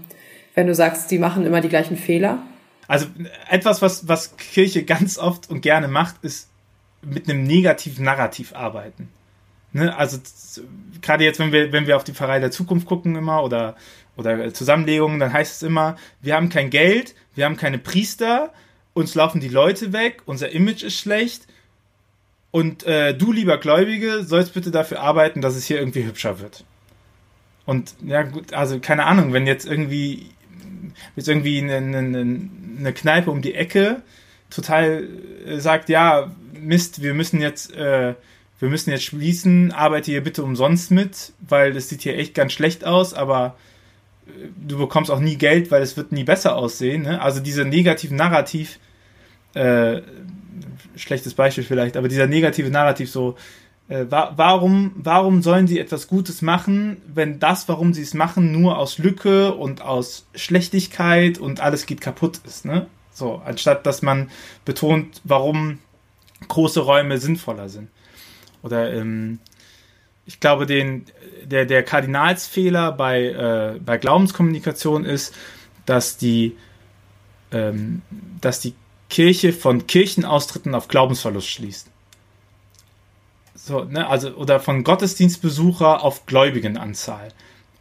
wenn 0.55 0.69
du 0.69 0.75
sagst, 0.75 1.11
die 1.11 1.19
machen 1.19 1.45
immer 1.45 1.61
die 1.61 1.69
gleichen 1.69 1.97
Fehler? 1.97 2.39
Also 2.87 3.07
etwas, 3.51 3.83
was, 3.83 4.07
was 4.07 4.37
Kirche 4.37 4.85
ganz 4.85 5.19
oft 5.19 5.51
und 5.51 5.61
gerne 5.61 5.89
macht, 5.89 6.23
ist 6.23 6.51
mit 7.03 7.29
einem 7.29 7.43
negativen 7.43 8.05
Narrativ 8.05 8.55
arbeiten. 8.55 9.09
Ne? 9.73 9.97
Also 9.97 10.19
gerade 11.03 11.25
jetzt, 11.25 11.41
wenn 11.41 11.51
wir, 11.51 11.73
wenn 11.73 11.89
wir 11.89 11.97
auf 11.97 12.05
die 12.05 12.13
Pfarrei 12.13 12.39
der 12.39 12.53
Zukunft 12.53 12.87
gucken 12.87 13.17
immer 13.17 13.43
oder, 13.43 13.75
oder 14.17 14.55
Zusammenlegungen, 14.55 15.19
dann 15.19 15.33
heißt 15.33 15.57
es 15.57 15.63
immer, 15.65 15.97
wir 16.23 16.37
haben 16.37 16.51
kein 16.51 16.71
Geld, 16.71 17.17
wir 17.35 17.45
haben 17.45 17.57
keine 17.57 17.79
Priester, 17.79 18.53
uns 18.93 19.15
laufen 19.15 19.41
die 19.41 19.49
Leute 19.49 19.93
weg, 19.93 20.23
unser 20.27 20.51
Image 20.51 20.83
ist 20.83 20.99
schlecht 20.99 21.47
und 22.51 22.85
äh, 22.85 23.15
du, 23.15 23.33
lieber 23.33 23.59
Gläubige, 23.59 24.25
sollst 24.25 24.55
bitte 24.55 24.71
dafür 24.71 25.01
arbeiten, 25.01 25.41
dass 25.41 25.57
es 25.57 25.65
hier 25.65 25.79
irgendwie 25.79 26.05
hübscher 26.05 26.41
wird. 26.41 26.65
Und 27.67 27.95
ja 28.05 28.23
gut, 28.23 28.53
also 28.53 28.79
keine 28.79 29.07
Ahnung, 29.07 29.33
wenn 29.33 29.47
jetzt 29.47 29.67
irgendwie 29.67 30.31
jetzt 31.17 31.29
irgendwie 31.29 31.59
eine, 31.59 31.77
eine, 31.77 32.41
eine 32.79 32.93
Kneipe 32.93 33.31
um 33.31 33.43
die 33.43 33.55
Ecke 33.55 34.03
total 34.51 35.09
äh, 35.47 35.59
sagt, 35.59 35.89
ja, 35.89 36.31
Mist, 36.53 37.03
wir 37.03 37.15
müssen 37.15 37.41
jetzt, 37.41 37.75
äh, 37.75 38.15
wir 38.61 38.69
müssen 38.69 38.91
jetzt 38.91 39.05
schließen, 39.05 39.73
arbeite 39.73 40.11
hier 40.11 40.23
bitte 40.23 40.43
umsonst 40.43 40.91
mit, 40.91 41.33
weil 41.41 41.73
das 41.73 41.89
sieht 41.89 42.03
hier 42.03 42.17
echt 42.17 42.35
ganz 42.35 42.53
schlecht 42.53 42.85
aus, 42.85 43.15
aber 43.15 43.57
du 44.57 44.79
bekommst 44.79 45.11
auch 45.11 45.21
nie 45.21 45.37
Geld, 45.37 45.71
weil 45.71 45.83
es 45.83 45.97
wird 45.97 46.13
nie 46.13 46.25
besser 46.25 46.57
aussehen. 46.57 47.03
Ne? 47.03 47.21
Also 47.21 47.41
dieser 47.41 47.65
negative 47.65 48.15
Narrativ, 48.15 48.79
äh, 49.55 50.03
schlechtes 50.97 51.35
Beispiel 51.35 51.65
vielleicht, 51.65 51.97
aber 51.97 52.09
dieser 52.09 52.27
negative 52.27 52.71
Narrativ 52.71 53.11
so, 53.11 53.37
äh, 53.89 54.07
wa 54.09 54.33
warum, 54.37 54.93
warum 54.97 55.43
sollen 55.43 55.67
sie 55.67 55.79
etwas 55.79 56.09
Gutes 56.09 56.43
machen, 56.43 56.99
wenn 57.13 57.39
das, 57.39 57.69
warum 57.69 57.93
sie 57.93 58.03
es 58.03 58.15
machen, 58.15 58.53
nur 58.53 58.79
aus 58.79 58.99
Lücke 58.99 59.55
und 59.55 59.83
aus 59.83 60.27
Schlechtigkeit 60.35 61.39
und 61.39 61.61
alles 61.61 61.87
geht 61.87 62.01
kaputt 62.01 62.41
ist, 62.47 62.65
ne? 62.65 62.87
So, 63.13 63.41
anstatt 63.45 63.87
dass 63.87 64.03
man 64.03 64.31
betont, 64.65 65.21
warum 65.25 65.79
große 66.49 66.81
Räume 66.81 67.19
sinnvoller 67.19 67.69
sind. 67.69 67.89
Oder 68.63 68.93
ähm, 68.93 69.39
ich 70.27 70.41
glaube, 70.41 70.67
den, 70.67 71.07
der, 71.45 71.67
der 71.67 71.83
Kardinalsfehler 71.83 72.93
bei, 72.93 73.25
äh, 73.25 73.79
bei 73.81 73.99
Glaubenskommunikation 73.99 75.05
ist, 75.05 75.35
dass 75.87 76.17
die, 76.17 76.57
ähm, 77.53 78.03
dass 78.41 78.61
die 78.61 78.75
Kirche 79.11 79.53
von 79.53 79.87
Kirchenaustritten 79.87 80.75
auf 80.75 80.89
Glaubensverlust 80.89 81.49
schließt. 81.49 81.89
So, 83.55 83.85
ne, 83.85 84.07
also, 84.09 84.31
oder 84.35 84.61
von 84.61 84.85
Gottesdienstbesucher 84.85 86.03
auf 86.03 86.27
Gläubigenanzahl. 86.27 87.29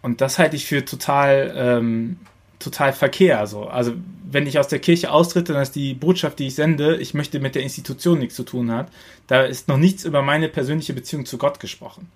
Und 0.01 0.21
das 0.21 0.37
halte 0.37 0.55
ich 0.55 0.65
für 0.65 0.85
total, 0.85 1.53
ähm, 1.55 2.17
total 2.59 2.93
verkehr. 2.93 3.47
So. 3.47 3.65
Also 3.65 3.93
wenn 4.29 4.47
ich 4.47 4.59
aus 4.59 4.67
der 4.67 4.79
Kirche 4.79 5.11
austritte, 5.11 5.53
dann 5.53 5.61
ist 5.61 5.75
die 5.75 5.93
Botschaft, 5.93 6.39
die 6.39 6.47
ich 6.47 6.55
sende, 6.55 6.97
ich 6.97 7.13
möchte 7.13 7.39
mit 7.39 7.55
der 7.55 7.63
Institution 7.63 8.19
nichts 8.19 8.35
zu 8.35 8.43
tun 8.43 8.71
haben. 8.71 8.89
Da 9.27 9.43
ist 9.43 9.67
noch 9.67 9.77
nichts 9.77 10.03
über 10.05 10.21
meine 10.21 10.49
persönliche 10.49 10.93
Beziehung 10.93 11.25
zu 11.25 11.37
Gott 11.37 11.59
gesprochen. 11.59 12.09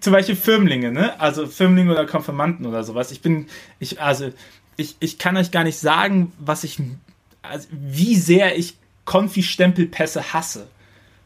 Zum 0.00 0.12
Beispiel 0.12 0.36
Firmlinge, 0.36 0.92
ne? 0.92 1.18
Also 1.20 1.46
Firmlinge 1.46 1.92
oder 1.92 2.06
Konfirmanden 2.06 2.66
oder 2.66 2.84
sowas. 2.84 3.12
Ich 3.12 3.22
bin, 3.22 3.46
ich, 3.78 4.00
also, 4.00 4.30
ich, 4.76 4.96
ich 5.00 5.18
kann 5.18 5.36
euch 5.36 5.50
gar 5.50 5.64
nicht 5.64 5.78
sagen, 5.78 6.32
was 6.38 6.64
ich, 6.64 6.78
also 7.42 7.68
wie 7.70 8.16
sehr 8.16 8.58
ich 8.58 8.76
Konfi-Stempelpässe 9.04 10.32
hasse. 10.32 10.68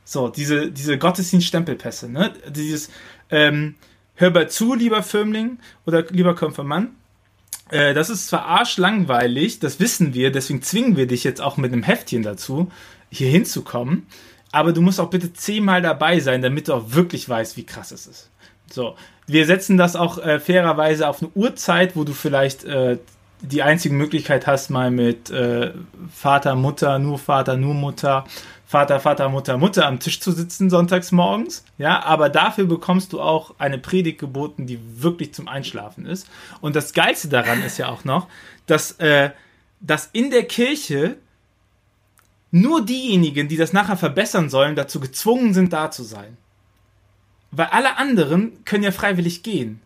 So, 0.04 0.28
diese, 0.28 0.70
diese 0.70 0.98
Gottesdienst-Stempelpässe, 0.98 2.08
ne? 2.08 2.32
Dieses, 2.48 2.90
ähm, 3.30 3.74
hör 4.14 4.30
mal 4.30 4.48
zu, 4.48 4.74
lieber 4.74 5.02
Firmling 5.02 5.58
oder 5.86 6.04
lieber 6.10 6.34
Konfirmand. 6.34 6.90
Äh, 7.70 7.94
das 7.94 8.10
ist 8.10 8.28
zwar 8.28 8.46
arschlangweilig, 8.46 9.60
das 9.60 9.80
wissen 9.80 10.14
wir, 10.14 10.30
deswegen 10.32 10.62
zwingen 10.62 10.96
wir 10.96 11.06
dich 11.06 11.24
jetzt 11.24 11.40
auch 11.40 11.56
mit 11.56 11.72
einem 11.72 11.82
Heftchen 11.82 12.22
dazu, 12.22 12.70
hier 13.10 13.30
hinzukommen. 13.30 14.06
Aber 14.52 14.72
du 14.72 14.82
musst 14.82 14.98
auch 15.00 15.10
bitte 15.10 15.32
zehnmal 15.32 15.80
dabei 15.80 16.20
sein, 16.20 16.42
damit 16.42 16.68
du 16.68 16.74
auch 16.74 16.92
wirklich 16.92 17.28
weißt, 17.28 17.56
wie 17.56 17.64
krass 17.64 17.92
es 17.92 18.06
ist. 18.06 18.30
So, 18.72 18.96
wir 19.26 19.46
setzen 19.46 19.76
das 19.76 19.96
auch 19.96 20.18
äh, 20.18 20.40
fairerweise 20.40 21.08
auf 21.08 21.22
eine 21.22 21.30
Uhrzeit, 21.34 21.96
wo 21.96 22.04
du 22.04 22.12
vielleicht 22.12 22.64
äh, 22.64 22.98
die 23.42 23.62
einzige 23.62 23.94
Möglichkeit 23.94 24.46
hast, 24.46 24.70
mal 24.70 24.90
mit 24.90 25.30
äh, 25.30 25.72
Vater, 26.12 26.54
Mutter, 26.54 26.98
nur 26.98 27.18
Vater, 27.18 27.56
nur 27.56 27.74
Mutter, 27.74 28.24
Vater, 28.66 29.00
Vater, 29.00 29.28
Mutter, 29.28 29.58
Mutter 29.58 29.86
am 29.86 29.98
Tisch 29.98 30.20
zu 30.20 30.30
sitzen 30.30 30.70
sonntags 30.70 31.10
morgens. 31.10 31.64
Ja, 31.78 32.04
aber 32.04 32.28
dafür 32.28 32.66
bekommst 32.66 33.12
du 33.12 33.20
auch 33.20 33.54
eine 33.58 33.78
Predigt 33.78 34.18
geboten, 34.18 34.66
die 34.66 34.78
wirklich 35.02 35.34
zum 35.34 35.48
Einschlafen 35.48 36.06
ist. 36.06 36.28
Und 36.60 36.76
das 36.76 36.92
Geilste 36.92 37.28
daran 37.28 37.62
ist 37.62 37.78
ja 37.78 37.88
auch 37.88 38.04
noch, 38.04 38.28
dass, 38.66 38.92
äh, 39.00 39.30
dass 39.80 40.10
in 40.12 40.30
der 40.30 40.44
Kirche 40.44 41.16
nur 42.52 42.84
diejenigen, 42.84 43.48
die 43.48 43.56
das 43.56 43.72
nachher 43.72 43.96
verbessern 43.96 44.50
sollen, 44.50 44.76
dazu 44.76 45.00
gezwungen 45.00 45.54
sind, 45.54 45.72
da 45.72 45.90
zu 45.90 46.02
sein. 46.02 46.36
Weil 47.50 47.66
alle 47.66 47.98
anderen 47.98 48.64
können 48.64 48.84
ja 48.84 48.92
freiwillig 48.92 49.42
gehen. 49.42 49.80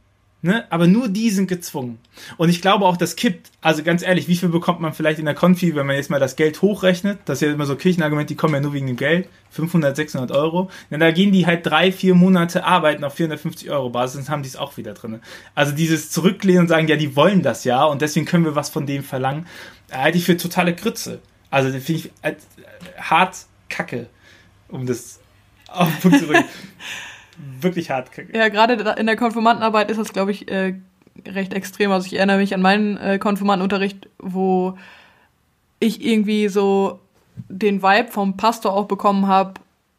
Ne? 0.45 0.67
Aber 0.69 0.87
nur 0.87 1.09
die 1.09 1.31
sind 1.31 1.47
gezwungen. 1.47 1.99
Und 2.37 2.51
ich 2.51 2.61
glaube 2.61 2.85
auch, 2.85 2.99
das 2.99 3.17
kippt. 3.17 3.51
Also 3.63 3.83
ganz 3.83 4.03
ehrlich, 4.03 4.29
wie 4.29 4.37
viel 4.37 4.51
bekommt 4.51 4.79
man 4.79 4.93
vielleicht 4.93 5.19
in 5.19 5.25
der 5.25 5.35
Konfi, 5.35 5.75
wenn 5.75 5.87
man 5.87 5.97
jetzt 5.97 6.11
mal 6.11 6.21
das 6.21 6.37
Geld 6.37 6.61
hochrechnet? 6.61 7.19
Das 7.25 7.39
ist 7.39 7.47
ja 7.47 7.55
immer 7.55 7.65
so 7.65 7.77
Kirchenargument, 7.77 8.29
die 8.29 8.35
kommen 8.35 8.53
ja 8.53 8.61
nur 8.61 8.75
wegen 8.75 8.87
dem 8.87 8.99
Geld. 8.99 9.27
500, 9.53 9.97
600 9.97 10.33
Euro. 10.33 10.71
Denn 10.91 11.01
da 11.01 11.13
gehen 11.13 11.33
die 11.33 11.47
halt 11.47 11.65
drei, 11.65 11.93
vier 11.93 12.15
Monate 12.15 12.67
arbeiten 12.67 13.05
auf 13.05 13.15
450 13.15 13.71
Euro 13.71 13.89
Basis, 13.89 14.27
dann 14.27 14.35
haben 14.35 14.43
die 14.43 14.51
es 14.51 14.57
auch 14.57 14.77
wieder 14.77 14.93
drin. 14.93 15.21
Also 15.55 15.73
dieses 15.73 16.11
Zurücklehnen 16.11 16.65
und 16.65 16.69
sagen, 16.69 16.89
ja, 16.89 16.97
die 16.97 17.17
wollen 17.17 17.41
das 17.41 17.65
ja 17.65 17.83
und 17.85 18.03
deswegen 18.03 18.27
können 18.27 18.45
wir 18.45 18.55
was 18.55 18.69
von 18.69 18.85
dem 18.85 19.03
verlangen, 19.03 19.47
halte 19.91 20.19
ich 20.19 20.27
für 20.27 20.37
totale 20.37 20.75
Grütze. 20.75 21.23
Also 21.51 21.71
finde 21.71 21.93
ich 21.93 22.13
äh, 22.21 22.35
hart 22.99 23.47
kacke, 23.71 24.09
um 24.69 24.85
das 24.85 25.21
auf 25.69 25.89
den 25.89 26.01
Punkt 26.03 26.19
zu 26.19 26.27
bringen. 26.27 26.45
wirklich 27.61 27.91
hart. 27.91 28.11
Ja, 28.33 28.49
gerade 28.49 28.75
in 28.99 29.07
der 29.07 29.17
Konfirmandenarbeit 29.17 29.91
ist 29.91 29.99
das, 29.99 30.13
glaube 30.13 30.31
ich, 30.31 30.51
äh, 30.51 30.75
recht 31.27 31.53
extrem. 31.55 31.91
Also 31.91 32.07
ich 32.07 32.15
erinnere 32.15 32.39
mich 32.39 32.55
an 32.55 32.63
meinen 32.63 32.97
äh, 32.97 33.19
Konfirmandenunterricht, 33.19 34.09
wo 34.19 34.77
ich 35.81 36.05
irgendwie 36.05 36.49
so 36.49 37.01
den 37.49 37.83
Vibe 37.83 38.11
vom 38.11 38.37
Pastor 38.37 38.73
auch 38.73 38.87
bekommen 38.87 39.27
habe, 39.27 39.55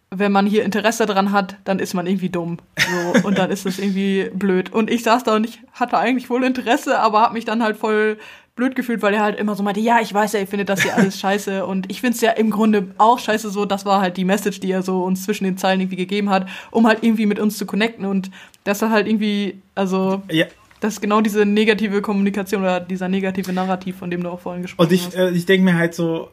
wenn 0.10 0.32
man 0.32 0.46
hier 0.46 0.64
Interesse 0.64 1.06
dran 1.06 1.32
hat, 1.32 1.58
dann 1.66 1.80
ist 1.80 1.94
man 1.94 2.08
irgendwie 2.08 2.30
dumm. 2.30 2.58
So, 2.78 3.28
und 3.28 3.38
dann 3.38 3.50
ist 3.50 3.66
das 3.66 3.80
irgendwie 3.80 4.30
blöd. 4.34 4.72
Und 4.72 4.90
ich 4.90 5.04
saß 5.04 5.24
da 5.24 5.36
und 5.36 5.46
ich 5.46 5.60
hatte 5.74 5.98
eigentlich 5.98 6.30
wohl 6.30 6.44
Interesse, 6.44 7.00
aber 7.00 7.22
habe 7.22 7.34
mich 7.34 7.46
dann 7.46 7.64
halt 7.64 7.76
voll 7.76 8.18
blöd 8.56 8.76
gefühlt, 8.76 9.02
weil 9.02 9.14
er 9.14 9.22
halt 9.22 9.38
immer 9.38 9.56
so 9.56 9.64
meinte, 9.64 9.80
ja, 9.82 10.00
ich 10.02 10.14
weiß 10.14 10.34
ja, 10.34 10.40
ihr 10.40 10.48
findet 10.48 10.70
das 10.70 10.82
hier 10.82 10.96
alles 10.96 11.20
scheiße 11.20 11.66
und 11.68 11.92
ich 11.92 12.02
find's 12.02 12.22
ja 12.22 12.32
im 12.32 12.52
Grunde 12.52 12.88
auch 12.98 13.20
scheiße 13.20 13.50
so. 13.50 13.66
Das 13.66 13.86
war 13.86 14.02
halt 14.02 14.18
die 14.18 14.26
Message, 14.26 14.60
die 14.62 14.72
er 14.72 14.82
so 14.82 15.04
uns 15.04 15.24
zwischen 15.24 15.44
den 15.44 15.58
Zeilen 15.58 15.82
irgendwie 15.82 15.98
gegeben 15.98 16.30
hat, 16.30 16.48
um 16.72 16.88
halt 16.88 17.00
irgendwie 17.04 17.26
mit 17.26 17.40
uns 17.40 17.58
zu 17.58 17.66
connecten 17.66 18.06
und 18.06 18.32
das 18.64 18.82
hat 18.82 18.92
halt 18.92 19.08
irgendwie, 19.08 19.62
also 19.76 20.22
Ja. 20.32 20.46
das 20.80 20.94
ist 20.96 21.02
genau 21.02 21.22
diese 21.22 21.46
negative 21.46 22.02
Kommunikation 22.02 22.62
oder 22.62 22.80
dieser 22.80 23.10
negative 23.10 23.52
Narrativ, 23.54 23.98
von 23.98 24.10
dem 24.10 24.24
du 24.24 24.30
auch 24.30 24.40
vorhin 24.40 24.62
gesprochen 24.62 24.88
Und 24.88 24.94
ich, 24.94 25.06
hast. 25.08 25.16
äh, 25.16 25.30
ich 25.32 25.46
denke 25.46 25.66
mir 25.66 25.78
halt 25.78 25.94
so, 25.94 26.30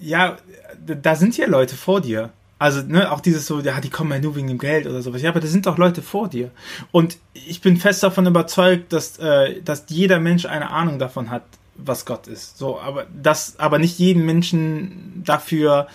ja, 0.00 0.38
da 0.86 1.14
sind 1.14 1.36
ja 1.36 1.46
Leute 1.46 1.76
vor 1.76 2.00
dir. 2.00 2.30
Also, 2.60 2.82
ne, 2.82 3.10
auch 3.10 3.20
dieses 3.20 3.46
so, 3.46 3.60
ja, 3.60 3.80
die 3.80 3.88
kommen 3.88 4.12
ja 4.12 4.18
nur 4.18 4.36
wegen 4.36 4.48
dem 4.48 4.58
Geld 4.58 4.86
oder 4.86 5.00
sowas. 5.00 5.22
Ja, 5.22 5.30
aber 5.30 5.40
da 5.40 5.46
sind 5.46 5.64
doch 5.64 5.78
Leute 5.78 6.02
vor 6.02 6.28
dir. 6.28 6.50
Und 6.92 7.16
ich 7.32 7.62
bin 7.62 7.78
fest 7.78 8.02
davon 8.02 8.26
überzeugt, 8.26 8.92
dass, 8.92 9.18
äh, 9.18 9.62
dass 9.62 9.86
jeder 9.88 10.20
Mensch 10.20 10.44
eine 10.44 10.68
Ahnung 10.68 10.98
davon 10.98 11.30
hat, 11.30 11.42
was 11.76 12.04
Gott 12.04 12.26
ist. 12.26 12.58
So, 12.58 12.78
aber 12.78 13.06
dass 13.06 13.58
aber 13.58 13.78
nicht 13.78 13.98
jedem 13.98 14.26
Menschen 14.26 15.22
dafür 15.24 15.86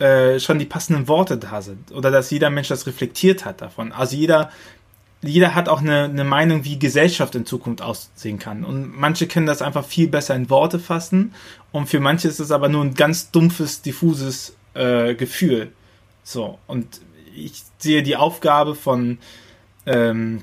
äh, 0.00 0.38
schon 0.38 0.58
die 0.58 0.66
passenden 0.66 1.08
Worte 1.08 1.38
da 1.38 1.62
sind. 1.62 1.92
Oder 1.92 2.10
dass 2.10 2.30
jeder 2.30 2.50
Mensch 2.50 2.68
das 2.68 2.86
reflektiert 2.86 3.46
hat 3.46 3.62
davon. 3.62 3.90
Also 3.92 4.14
jeder, 4.14 4.50
jeder 5.22 5.54
hat 5.54 5.70
auch 5.70 5.80
eine, 5.80 6.04
eine 6.04 6.24
Meinung, 6.24 6.66
wie 6.66 6.78
Gesellschaft 6.78 7.34
in 7.36 7.46
Zukunft 7.46 7.80
aussehen 7.80 8.38
kann. 8.38 8.64
Und 8.64 8.94
manche 8.94 9.26
können 9.26 9.46
das 9.46 9.62
einfach 9.62 9.86
viel 9.86 10.08
besser 10.08 10.34
in 10.34 10.50
Worte 10.50 10.78
fassen. 10.78 11.32
Und 11.70 11.86
für 11.86 12.00
manche 12.00 12.28
ist 12.28 12.38
es 12.38 12.50
aber 12.50 12.68
nur 12.68 12.84
ein 12.84 12.92
ganz 12.92 13.30
dumpfes, 13.30 13.80
diffuses 13.80 14.54
äh, 14.74 15.14
Gefühl. 15.14 15.72
So, 16.24 16.58
und 16.66 17.00
ich 17.34 17.62
sehe 17.78 18.02
die 18.02 18.16
Aufgabe 18.16 18.74
von, 18.74 19.18
ähm, 19.86 20.42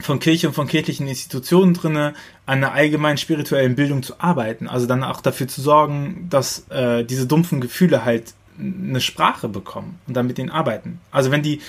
von 0.00 0.18
Kirche 0.18 0.48
und 0.48 0.54
von 0.54 0.66
kirchlichen 0.66 1.06
Institutionen 1.06 1.74
drinne, 1.74 2.14
an 2.46 2.58
einer 2.58 2.72
allgemeinen 2.72 3.18
spirituellen 3.18 3.76
Bildung 3.76 4.02
zu 4.02 4.20
arbeiten. 4.20 4.68
Also 4.68 4.86
dann 4.86 5.04
auch 5.04 5.20
dafür 5.20 5.48
zu 5.48 5.60
sorgen, 5.60 6.26
dass 6.30 6.68
äh, 6.70 7.04
diese 7.04 7.26
dumpfen 7.26 7.60
Gefühle 7.60 8.04
halt 8.04 8.34
eine 8.58 9.00
Sprache 9.00 9.48
bekommen 9.48 9.98
und 10.06 10.14
dann 10.14 10.26
mit 10.26 10.38
denen 10.38 10.50
arbeiten. 10.50 11.00
Also 11.10 11.30
wenn 11.30 11.42
die, 11.42 11.60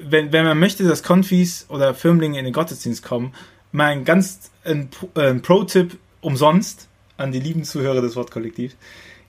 wenn, 0.00 0.32
wenn 0.32 0.44
man 0.44 0.58
möchte, 0.58 0.84
dass 0.84 1.02
Konfis 1.02 1.66
oder 1.68 1.94
Firmlinge 1.94 2.38
in 2.38 2.44
den 2.44 2.54
Gottesdienst 2.54 3.02
kommen, 3.02 3.34
mal 3.70 3.86
ein 3.86 4.04
ganz 4.04 4.50
ein, 4.64 4.88
ein 5.14 5.42
Pro-Tipp 5.42 5.98
umsonst 6.20 6.88
an 7.16 7.32
die 7.32 7.40
lieben 7.40 7.64
Zuhörer 7.64 8.00
des 8.00 8.16
Wortkollektivs. 8.16 8.76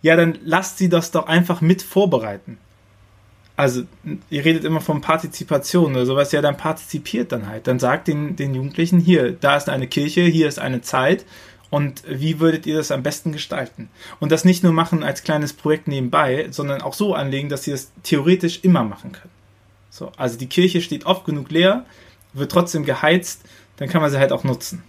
Ja, 0.01 0.15
dann 0.15 0.37
lasst 0.43 0.77
sie 0.77 0.89
das 0.89 1.11
doch 1.11 1.27
einfach 1.27 1.61
mit 1.61 1.81
vorbereiten. 1.81 2.57
Also, 3.55 3.83
ihr 4.31 4.43
redet 4.43 4.63
immer 4.63 4.81
von 4.81 5.01
Partizipation 5.01 5.93
oder 5.93 6.05
sowas, 6.07 6.31
ja, 6.31 6.41
dann 6.41 6.57
partizipiert 6.57 7.31
dann 7.31 7.47
halt. 7.47 7.67
Dann 7.67 7.77
sagt 7.77 8.07
den, 8.07 8.35
den 8.35 8.55
Jugendlichen, 8.55 8.99
hier, 8.99 9.31
da 9.33 9.55
ist 9.55 9.69
eine 9.69 9.87
Kirche, 9.87 10.21
hier 10.21 10.47
ist 10.47 10.57
eine 10.57 10.81
Zeit 10.81 11.25
und 11.73 12.03
wie 12.07 12.39
würdet 12.39 12.67
ihr 12.67 12.77
das 12.77 12.91
am 12.91 13.01
besten 13.01 13.31
gestalten? 13.31 13.89
Und 14.19 14.31
das 14.31 14.45
nicht 14.45 14.63
nur 14.63 14.73
machen 14.73 15.01
als 15.01 15.23
kleines 15.23 15.53
Projekt 15.53 15.87
nebenbei, 15.87 16.47
sondern 16.51 16.83
auch 16.83 16.93
so 16.93 17.15
anlegen, 17.15 17.49
dass 17.49 17.63
sie 17.63 17.71
das 17.71 17.91
theoretisch 18.03 18.59
immer 18.63 18.83
machen 18.83 19.11
können. 19.11 19.31
So, 19.89 20.11
also 20.17 20.37
die 20.37 20.45
Kirche 20.45 20.81
steht 20.81 21.07
oft 21.07 21.25
genug 21.25 21.49
leer, 21.49 21.85
wird 22.33 22.51
trotzdem 22.51 22.85
geheizt, 22.85 23.41
dann 23.77 23.89
kann 23.89 24.01
man 24.01 24.11
sie 24.11 24.19
halt 24.19 24.31
auch 24.31 24.43
nutzen. 24.43 24.83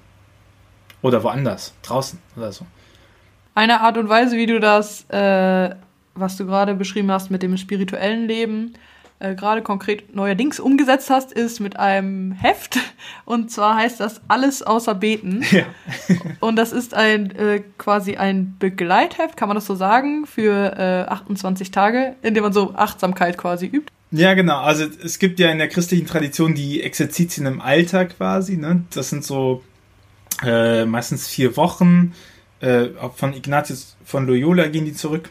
Oder 1.00 1.22
woanders, 1.22 1.74
draußen 1.82 2.18
oder 2.36 2.52
so. 2.52 2.66
Eine 3.54 3.80
Art 3.80 3.96
und 3.96 4.08
Weise, 4.08 4.36
wie 4.36 4.46
du 4.46 4.60
das, 4.60 5.06
äh, 5.08 5.74
was 6.14 6.36
du 6.36 6.46
gerade 6.46 6.74
beschrieben 6.74 7.10
hast 7.10 7.30
mit 7.30 7.42
dem 7.42 7.56
spirituellen 7.56 8.26
Leben, 8.26 8.74
äh, 9.20 9.34
gerade 9.34 9.62
konkret 9.62 10.14
neuerdings 10.14 10.58
umgesetzt 10.58 11.08
hast, 11.08 11.32
ist 11.32 11.60
mit 11.60 11.78
einem 11.78 12.32
Heft. 12.32 12.78
Und 13.24 13.50
zwar 13.50 13.76
heißt 13.76 14.00
das 14.00 14.20
Alles 14.28 14.62
außer 14.62 14.94
Beten. 14.94 15.44
Ja. 15.50 15.64
Und 16.40 16.56
das 16.56 16.72
ist 16.72 16.94
ein 16.94 17.30
äh, 17.36 17.62
quasi 17.78 18.16
ein 18.16 18.56
Begleitheft, 18.58 19.36
kann 19.36 19.48
man 19.48 19.54
das 19.54 19.66
so 19.66 19.74
sagen, 19.76 20.26
für 20.26 20.76
äh, 20.76 21.10
28 21.10 21.70
Tage, 21.70 22.16
in 22.22 22.34
dem 22.34 22.42
man 22.42 22.52
so 22.52 22.74
Achtsamkeit 22.74 23.38
quasi 23.38 23.66
übt. 23.66 23.92
Ja, 24.10 24.34
genau. 24.34 24.60
Also 24.60 24.86
es 25.02 25.18
gibt 25.18 25.38
ja 25.40 25.50
in 25.50 25.58
der 25.58 25.68
christlichen 25.68 26.06
Tradition 26.06 26.54
die 26.54 26.82
Exerzitien 26.82 27.46
im 27.46 27.60
Alter 27.60 28.04
quasi. 28.06 28.56
Ne? 28.56 28.84
Das 28.92 29.10
sind 29.10 29.24
so 29.24 29.62
äh, 30.44 30.84
meistens 30.84 31.28
vier 31.28 31.56
Wochen. 31.56 32.14
Äh, 32.60 32.88
auch 33.00 33.14
von 33.16 33.34
Ignatius 33.34 33.96
von 34.04 34.26
Loyola 34.26 34.68
gehen 34.68 34.84
die 34.84 34.94
zurück. 34.94 35.30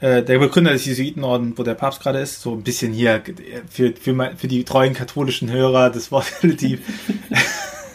Äh, 0.00 0.22
der 0.22 0.38
Begründer 0.38 0.72
des 0.72 0.86
Jesuitenorden, 0.86 1.56
wo 1.56 1.62
der 1.62 1.74
Papst 1.74 2.00
gerade 2.02 2.20
ist, 2.20 2.40
so 2.40 2.52
ein 2.54 2.62
bisschen 2.62 2.92
hier 2.92 3.22
für, 3.68 3.92
für, 3.94 4.12
mein- 4.12 4.36
für 4.36 4.48
die 4.48 4.64
treuen 4.64 4.94
katholischen 4.94 5.50
Hörer 5.50 5.90
des 5.90 6.10
Wortkollektiv. 6.10 6.80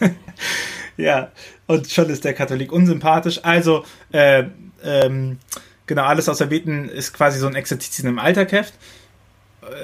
ja, 0.96 1.30
und 1.66 1.90
schon 1.90 2.08
ist 2.10 2.24
der 2.24 2.34
Katholik 2.34 2.72
unsympathisch. 2.72 3.40
Also, 3.42 3.84
äh, 4.12 4.44
ähm, 4.84 5.38
genau, 5.86 6.04
alles 6.04 6.28
außer 6.28 6.46
Beten 6.46 6.88
ist 6.88 7.12
quasi 7.12 7.38
so 7.38 7.46
ein 7.46 7.54
Exerzitien 7.54 8.08
im 8.08 8.18
Alterheft 8.18 8.74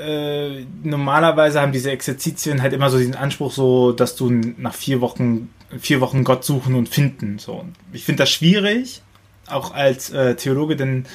äh, 0.01 0.65
normalerweise 0.83 1.61
haben 1.61 1.73
diese 1.73 1.91
Exerzitien 1.91 2.63
halt 2.63 2.73
immer 2.73 2.91
so 2.91 2.99
diesen 2.99 3.15
Anspruch, 3.17 3.53
so, 3.53 3.93
dass 3.93 4.17
du 4.17 4.31
nach 4.31 4.75
vier 4.75 5.01
Wochen, 5.01 5.51
vier 5.79 6.01
Wochen 6.01 6.25
Gott 6.25 6.45
suchen 6.45 6.75
und 6.75 6.89
finden. 6.89 7.39
So. 7.39 7.65
Ich 7.93 8.05
finde 8.05 8.23
das 8.23 8.31
schwierig, 8.31 9.03
auch 9.49 9.75
als 9.75 10.11
äh, 10.11 10.37
Theologe, 10.37 10.77
denn 10.77 11.07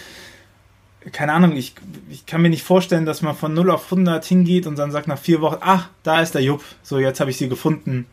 keine 1.12 1.34
Ahnung, 1.34 1.56
ich, 1.56 1.74
ich 2.10 2.26
kann 2.26 2.42
mir 2.42 2.50
nicht 2.50 2.64
vorstellen, 2.64 3.06
dass 3.06 3.22
man 3.22 3.36
von 3.36 3.54
0 3.54 3.72
auf 3.72 3.86
100 3.86 4.24
hingeht 4.26 4.68
und 4.68 4.78
dann 4.78 4.92
sagt 4.92 5.08
nach 5.08 5.20
vier 5.20 5.42
Wochen, 5.42 5.58
ach, 5.62 5.90
da 6.04 6.22
ist 6.22 6.36
der 6.36 6.44
Jupp, 6.44 6.64
so 6.84 7.00
jetzt 7.00 7.20
habe 7.20 7.32
ich 7.32 7.38
sie 7.38 7.50
gefunden, 7.50 8.06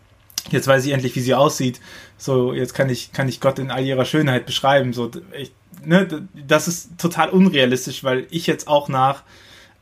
jetzt 0.51 0.67
weiß 0.67 0.85
ich 0.85 0.93
endlich, 0.93 1.17
wie 1.17 1.21
sie 1.21 1.35
aussieht, 1.35 1.81
so 2.19 2.53
jetzt 2.53 2.75
kann 2.75 2.91
ich, 2.91 3.13
kann 3.13 3.29
ich 3.29 3.41
Gott 3.41 3.59
in 3.59 3.71
all 3.71 3.85
ihrer 3.85 4.05
Schönheit 4.05 4.47
beschreiben, 4.47 4.93
so, 4.93 5.11
ich, 5.39 5.53
ne, 5.85 6.29
das 6.47 6.69
ist 6.69 6.99
total 6.99 7.31
unrealistisch, 7.31 8.05
weil 8.05 8.27
ich 8.31 8.47
jetzt 8.47 8.69
auch 8.69 8.89
nach 8.89 9.23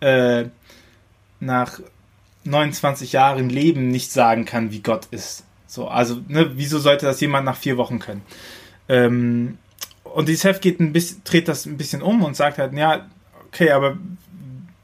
äh, 0.00 0.46
nach 1.42 1.80
29 2.44 3.12
Jahren 3.12 3.48
Leben 3.48 3.88
nicht 3.88 4.10
sagen 4.10 4.44
kann, 4.44 4.72
wie 4.72 4.80
Gott 4.80 5.06
ist. 5.10 5.44
So, 5.66 5.88
also, 5.88 6.20
ne, 6.28 6.52
wieso 6.54 6.78
sollte 6.78 7.06
das 7.06 7.20
jemand 7.20 7.44
nach 7.44 7.56
vier 7.56 7.76
Wochen 7.76 7.98
können? 7.98 8.22
Ähm, 8.88 9.58
und 10.14 10.28
dieses 10.28 10.44
Heft 10.44 10.62
geht 10.62 10.80
ein 10.80 10.92
bisschen, 10.92 11.22
dreht 11.24 11.48
das 11.48 11.66
ein 11.66 11.76
bisschen 11.76 12.02
um 12.02 12.22
und 12.22 12.36
sagt 12.36 12.58
halt, 12.58 12.72
ja, 12.74 13.06
okay, 13.46 13.70
aber 13.70 13.96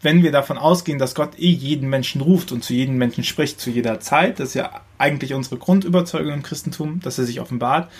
wenn 0.01 0.23
wir 0.23 0.33
davon 0.33 0.59
ausgehen, 0.59 0.99
dass 0.99 1.15
Gott 1.15 1.39
eh 1.39 1.51
jeden 1.51 1.89
Menschen 1.89 2.21
ruft 2.21 2.53
und 2.53 2.63
zu 2.63 2.73
jedem 2.73 2.97
Menschen 2.97 3.25
spricht, 3.25 3.61
zu 3.61 3.71
jeder 3.71 4.01
Zeit, 4.01 4.39
das 4.39 4.51
ist 4.51 4.55
ja 4.55 4.81
eigentlich 4.97 5.35
unsere 5.35 5.57
Grundüberzeugung 5.59 6.33
im 6.33 6.43
Christentum, 6.43 7.01
dass 7.01 7.19
er 7.19 7.25
sich 7.25 7.41
offenbart, 7.41 7.91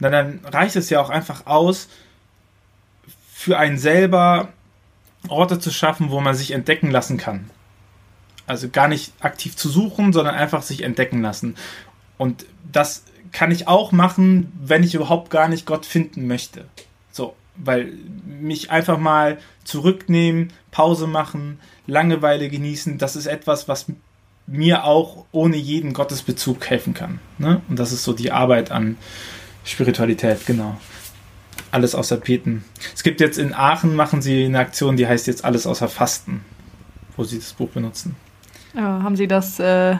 na, 0.00 0.10
dann 0.10 0.40
reicht 0.44 0.76
es 0.76 0.90
ja 0.90 1.00
auch 1.00 1.10
einfach 1.10 1.46
aus, 1.46 1.88
für 3.32 3.58
einen 3.58 3.78
selber 3.78 4.48
Orte 5.28 5.58
zu 5.58 5.70
schaffen, 5.70 6.10
wo 6.10 6.20
man 6.20 6.34
sich 6.34 6.50
entdecken 6.50 6.90
lassen 6.90 7.16
kann. 7.16 7.50
Also 8.46 8.68
gar 8.68 8.88
nicht 8.88 9.12
aktiv 9.20 9.56
zu 9.56 9.68
suchen, 9.68 10.12
sondern 10.12 10.34
einfach 10.34 10.62
sich 10.62 10.82
entdecken 10.82 11.22
lassen. 11.22 11.56
Und 12.18 12.44
das 12.70 13.04
kann 13.34 13.50
ich 13.50 13.68
auch 13.68 13.92
machen, 13.92 14.50
wenn 14.62 14.84
ich 14.84 14.94
überhaupt 14.94 15.28
gar 15.28 15.48
nicht 15.48 15.66
Gott 15.66 15.84
finden 15.84 16.26
möchte. 16.26 16.66
So, 17.10 17.34
weil 17.56 17.92
mich 18.24 18.70
einfach 18.70 18.96
mal 18.96 19.38
zurücknehmen, 19.64 20.52
Pause 20.70 21.06
machen, 21.06 21.58
Langeweile 21.86 22.48
genießen, 22.48 22.96
das 22.96 23.16
ist 23.16 23.26
etwas, 23.26 23.68
was 23.68 23.86
mir 24.46 24.84
auch 24.84 25.26
ohne 25.32 25.56
jeden 25.56 25.92
Gottesbezug 25.92 26.70
helfen 26.70 26.94
kann. 26.94 27.18
Ne? 27.38 27.60
Und 27.68 27.78
das 27.78 27.92
ist 27.92 28.04
so 28.04 28.12
die 28.12 28.30
Arbeit 28.30 28.70
an 28.70 28.96
Spiritualität, 29.64 30.46
genau. 30.46 30.78
Alles 31.72 31.94
außer 31.94 32.18
Beten. 32.18 32.64
Es 32.94 33.02
gibt 33.02 33.20
jetzt 33.20 33.38
in 33.38 33.52
Aachen, 33.52 33.96
machen 33.96 34.22
sie 34.22 34.44
eine 34.44 34.60
Aktion, 34.60 34.96
die 34.96 35.08
heißt 35.08 35.26
jetzt 35.26 35.44
Alles 35.44 35.66
außer 35.66 35.88
Fasten, 35.88 36.44
wo 37.16 37.24
sie 37.24 37.38
das 37.38 37.52
Buch 37.52 37.70
benutzen. 37.70 38.14
Ja, 38.74 39.02
haben 39.02 39.16
Sie 39.16 39.28
das, 39.28 39.58
äh, 39.60 39.96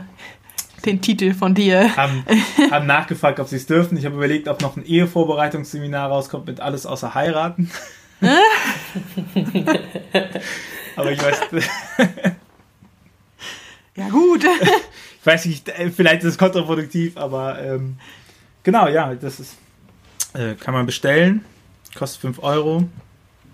den 0.87 1.01
Titel 1.01 1.35
von 1.35 1.55
dir? 1.55 1.97
Haben, 1.97 2.25
haben 2.71 2.87
nachgefragt, 2.87 3.41
ob 3.41 3.49
sie 3.49 3.57
es 3.57 3.67
dürfen. 3.67 3.97
Ich 3.97 4.05
habe 4.05 4.17
überlegt, 4.17 4.49
ob 4.49 4.61
noch 4.63 4.77
ein 4.77 4.85
Ehevorbereitungsseminar 4.85 6.09
rauskommt 6.09 6.47
mit 6.47 6.61
Alles 6.61 6.87
außer 6.87 7.15
Heiraten. 7.15 7.71
Aber 10.97 11.11
ich 11.13 11.23
weiß, 11.23 11.41
Ja, 13.97 14.09
gut. 14.09 14.45
ich 14.45 15.27
weiß 15.27 15.47
nicht, 15.47 15.69
äh, 15.69 15.91
vielleicht 15.91 16.23
ist 16.23 16.31
es 16.31 16.39
kontraproduktiv, 16.39 17.17
aber 17.17 17.63
ähm, 17.63 17.97
genau, 18.65 18.89
ja, 18.89 19.15
das 19.15 19.39
ist, 19.39 19.57
äh, 20.33 20.55
kann 20.55 20.75
man 20.75 20.85
bestellen. 20.87 21.45
Kostet 21.95 22.21
5 22.23 22.43
Euro. 22.43 22.89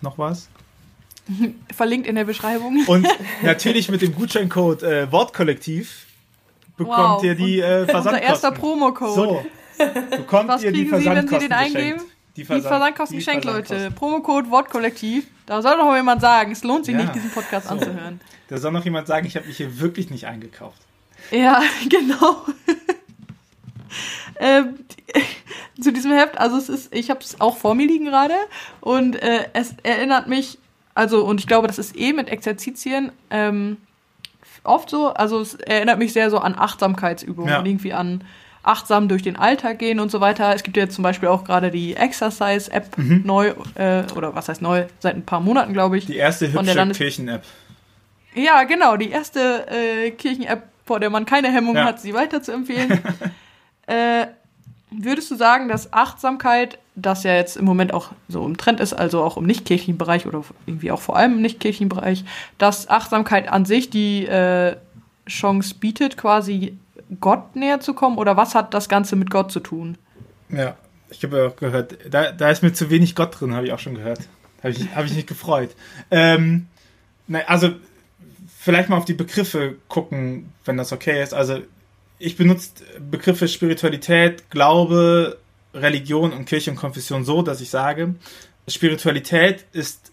Noch 0.01 0.17
was? 0.17 0.49
Verlinkt 1.75 2.07
in 2.07 2.15
der 2.15 2.25
Beschreibung. 2.25 2.85
Und 2.87 3.07
natürlich 3.43 3.91
mit 3.91 4.01
dem 4.01 4.15
Gutscheincode 4.15 4.83
äh, 4.83 5.13
Wortkollektiv 5.13 6.07
bekommt 6.85 7.17
Wow. 7.19 7.25
ihr 7.25 7.35
die 7.35 7.61
äh, 7.61 7.81
Unser 7.83 7.93
Versandkosten. 7.93 8.29
erster 8.29 8.51
Promocode. 8.53 9.15
So, 9.15 9.45
bekommt 10.17 10.49
Was 10.49 10.63
ihr 10.63 10.73
die 10.73 10.87
kriegen 10.87 10.89
Sie, 10.89 10.93
wenn 10.93 11.01
Sie 11.01 11.05
Versandkosten 11.39 11.49
den 11.49 11.53
eingeben? 11.53 12.01
Die 12.37 12.45
Versandkosten 12.45 13.19
die 13.19 13.25
geschenkt, 13.25 13.45
Leute. 13.45 13.67
Versandkosten. 13.67 13.95
Promocode 13.99 14.51
Wortkollektiv. 14.51 15.27
Da 15.47 15.63
soll 15.63 15.77
doch 15.77 15.85
mal 15.85 15.97
jemand 15.97 16.21
sagen, 16.21 16.53
es 16.53 16.63
lohnt 16.65 16.85
sich 16.85 16.95
Ja. 16.95 17.03
nicht, 17.03 17.15
diesen 17.15 17.31
Podcast 17.31 17.67
So. 17.69 17.73
anzuhören. 17.75 18.21
Da 18.49 18.59
soll 18.59 18.73
noch 18.73 18.85
jemand 18.85 19.07
sagen, 19.07 19.27
ich 19.27 19.37
habe 19.37 19.47
mich 19.47 19.57
hier 19.59 19.81
wirklich 19.81 20.11
nicht 20.11 20.27
eingekauft. 20.27 20.81
Ja, 21.31 21.63
genau. 21.89 22.45
ähm, 24.39 24.77
zu 25.81 25.93
diesem 25.93 26.13
Heft, 26.13 26.39
also 26.39 26.57
es 26.57 26.69
ist, 26.69 26.95
ich 26.95 27.11
habe 27.11 27.21
es 27.21 27.41
auch 27.41 27.57
vor 27.57 27.75
mir 27.75 27.87
liegen 27.87 28.07
gerade 28.07 28.35
und 28.81 29.17
äh, 29.23 29.47
es 29.53 29.75
erinnert 29.83 30.27
mich, 30.29 30.59
also 30.95 31.25
und 31.25 31.41
ich 31.41 31.47
glaube, 31.47 31.67
das 31.67 31.79
ist 31.79 31.97
eh 31.99 32.13
mit 32.13 32.29
Exerzitien 32.29 33.13
ähm, 33.31 33.79
oft 34.65 34.91
so, 34.91 35.09
also 35.09 35.41
es 35.41 35.55
erinnert 35.55 35.99
mich 35.99 36.13
sehr 36.13 36.31
so 36.31 36.39
an 36.39 36.55
Achtsamkeitsübungen 36.59 37.51
Ja. 37.51 37.59
und 37.61 37.67
irgendwie 37.67 37.93
an 37.93 38.23
achtsam 38.63 39.09
durch 39.09 39.23
den 39.23 39.37
Alltag 39.37 39.79
gehen 39.79 40.01
und 40.01 40.11
so 40.11 40.21
weiter. 40.21 40.55
Es 40.55 40.63
gibt 40.63 40.77
ja 40.77 40.83
jetzt 40.83 40.95
zum 40.95 41.03
Beispiel 41.03 41.29
auch 41.31 41.45
gerade 41.45 41.71
die 41.71 41.97
Exercise-App 41.97 42.97
neu, 42.99 43.55
äh, 43.75 44.03
oder 44.15 44.35
was 44.35 44.49
heißt 44.51 44.61
neu, 44.61 44.85
seit 44.99 45.17
ein 45.17 45.25
paar 45.25 45.41
Monaten, 45.41 45.73
glaube 45.73 45.97
ich. 45.97 46.07
Die 46.07 46.17
erste 46.17 46.53
hübsche 46.53 46.87
Kirchen-App. 46.93 47.43
Ja, 48.35 48.65
genau, 48.65 48.97
die 48.97 49.11
erste 49.11 49.67
äh, 49.69 50.11
Kirchen-App, 50.11 50.65
vor 50.85 51.01
der 51.01 51.09
man 51.11 51.25
keine 51.25 51.51
Hemmung 51.51 51.75
Ja. 51.77 51.85
hat, 51.85 52.01
sie 52.01 52.13
weiterzuempfehlen. 52.13 53.01
äh, 53.87 54.27
würdest 54.91 55.31
du 55.31 55.37
sagen, 55.37 55.69
dass 55.69 55.93
Achtsamkeit, 55.93 56.79
das 57.03 57.23
ja 57.23 57.35
jetzt 57.35 57.57
im 57.57 57.65
Moment 57.65 57.95
auch 57.95 58.11
so 58.29 58.45
im 58.45 58.57
Trend 58.57 58.81
ist, 58.81 58.93
also 58.93 59.23
auch 59.23 59.37
im 59.37 59.45
nicht-kirchlichen 59.45 59.99
Bereich 59.99 60.27
oder 60.27 60.43
irgendwie 60.67 60.91
auch 60.91 61.01
vor 61.01 61.17
allem 61.17 61.35
im 61.35 61.43
nicht-kirchlichen 61.43 61.89
Bereich, 61.89 62.25
dass 62.59 62.89
Achtsamkeit 62.89 63.51
an 63.51 63.65
sich 63.65 63.91
die 63.91 64.27
äh, 64.27 64.77
Chance 65.29 65.75
bietet, 65.79 66.17
quasi 66.17 66.77
Gott 67.21 67.57
näher 67.57 67.81
zu 67.81 67.95
kommen? 67.95 68.19
Oder 68.19 68.37
was 68.37 68.55
hat 68.55 68.75
das 68.75 68.89
Ganze 68.89 69.17
mit 69.17 69.31
Gott 69.31 69.51
zu 69.51 69.61
tun? 69.61 69.97
Ja, 70.49 70.77
ich 71.11 71.23
habe 71.25 71.39
ja 71.39 71.47
auch 71.47 71.57
gehört, 71.57 71.97
da, 72.11 72.33
da 72.33 72.51
ist 72.51 72.63
mir 72.63 72.73
zu 72.73 72.91
wenig 72.91 73.15
Gott 73.15 73.41
drin, 73.41 73.55
habe 73.55 73.67
ich 73.67 73.73
auch 73.73 73.79
schon 73.79 73.95
gehört. 73.95 74.21
Habe 74.63 74.71
ich, 74.71 74.95
hab 74.95 75.05
ich 75.05 75.15
nicht 75.15 75.27
gefreut. 75.27 75.71
Ähm, 76.11 76.67
ne, 77.27 77.49
also, 77.49 77.71
vielleicht 78.59 78.89
mal 78.89 78.99
auf 78.99 79.07
die 79.07 79.15
Begriffe 79.15 79.77
gucken, 79.89 80.53
wenn 80.65 80.77
das 80.77 80.93
okay 80.93 81.23
ist. 81.23 81.33
Also, 81.33 81.61
ich 82.19 82.37
benutze 82.37 82.71
Begriffe 83.11 83.49
Spiritualität, 83.49 84.51
Glaube, 84.51 85.39
Religion 85.75 86.33
und 86.33 86.47
Kirche 86.47 86.71
und 86.71 86.77
Konfession 86.77 87.25
so, 87.25 87.43
dass 87.43 87.61
ich 87.61 87.71
sage, 87.71 88.15
Spiritualität 88.69 89.67
ist, 89.73 90.13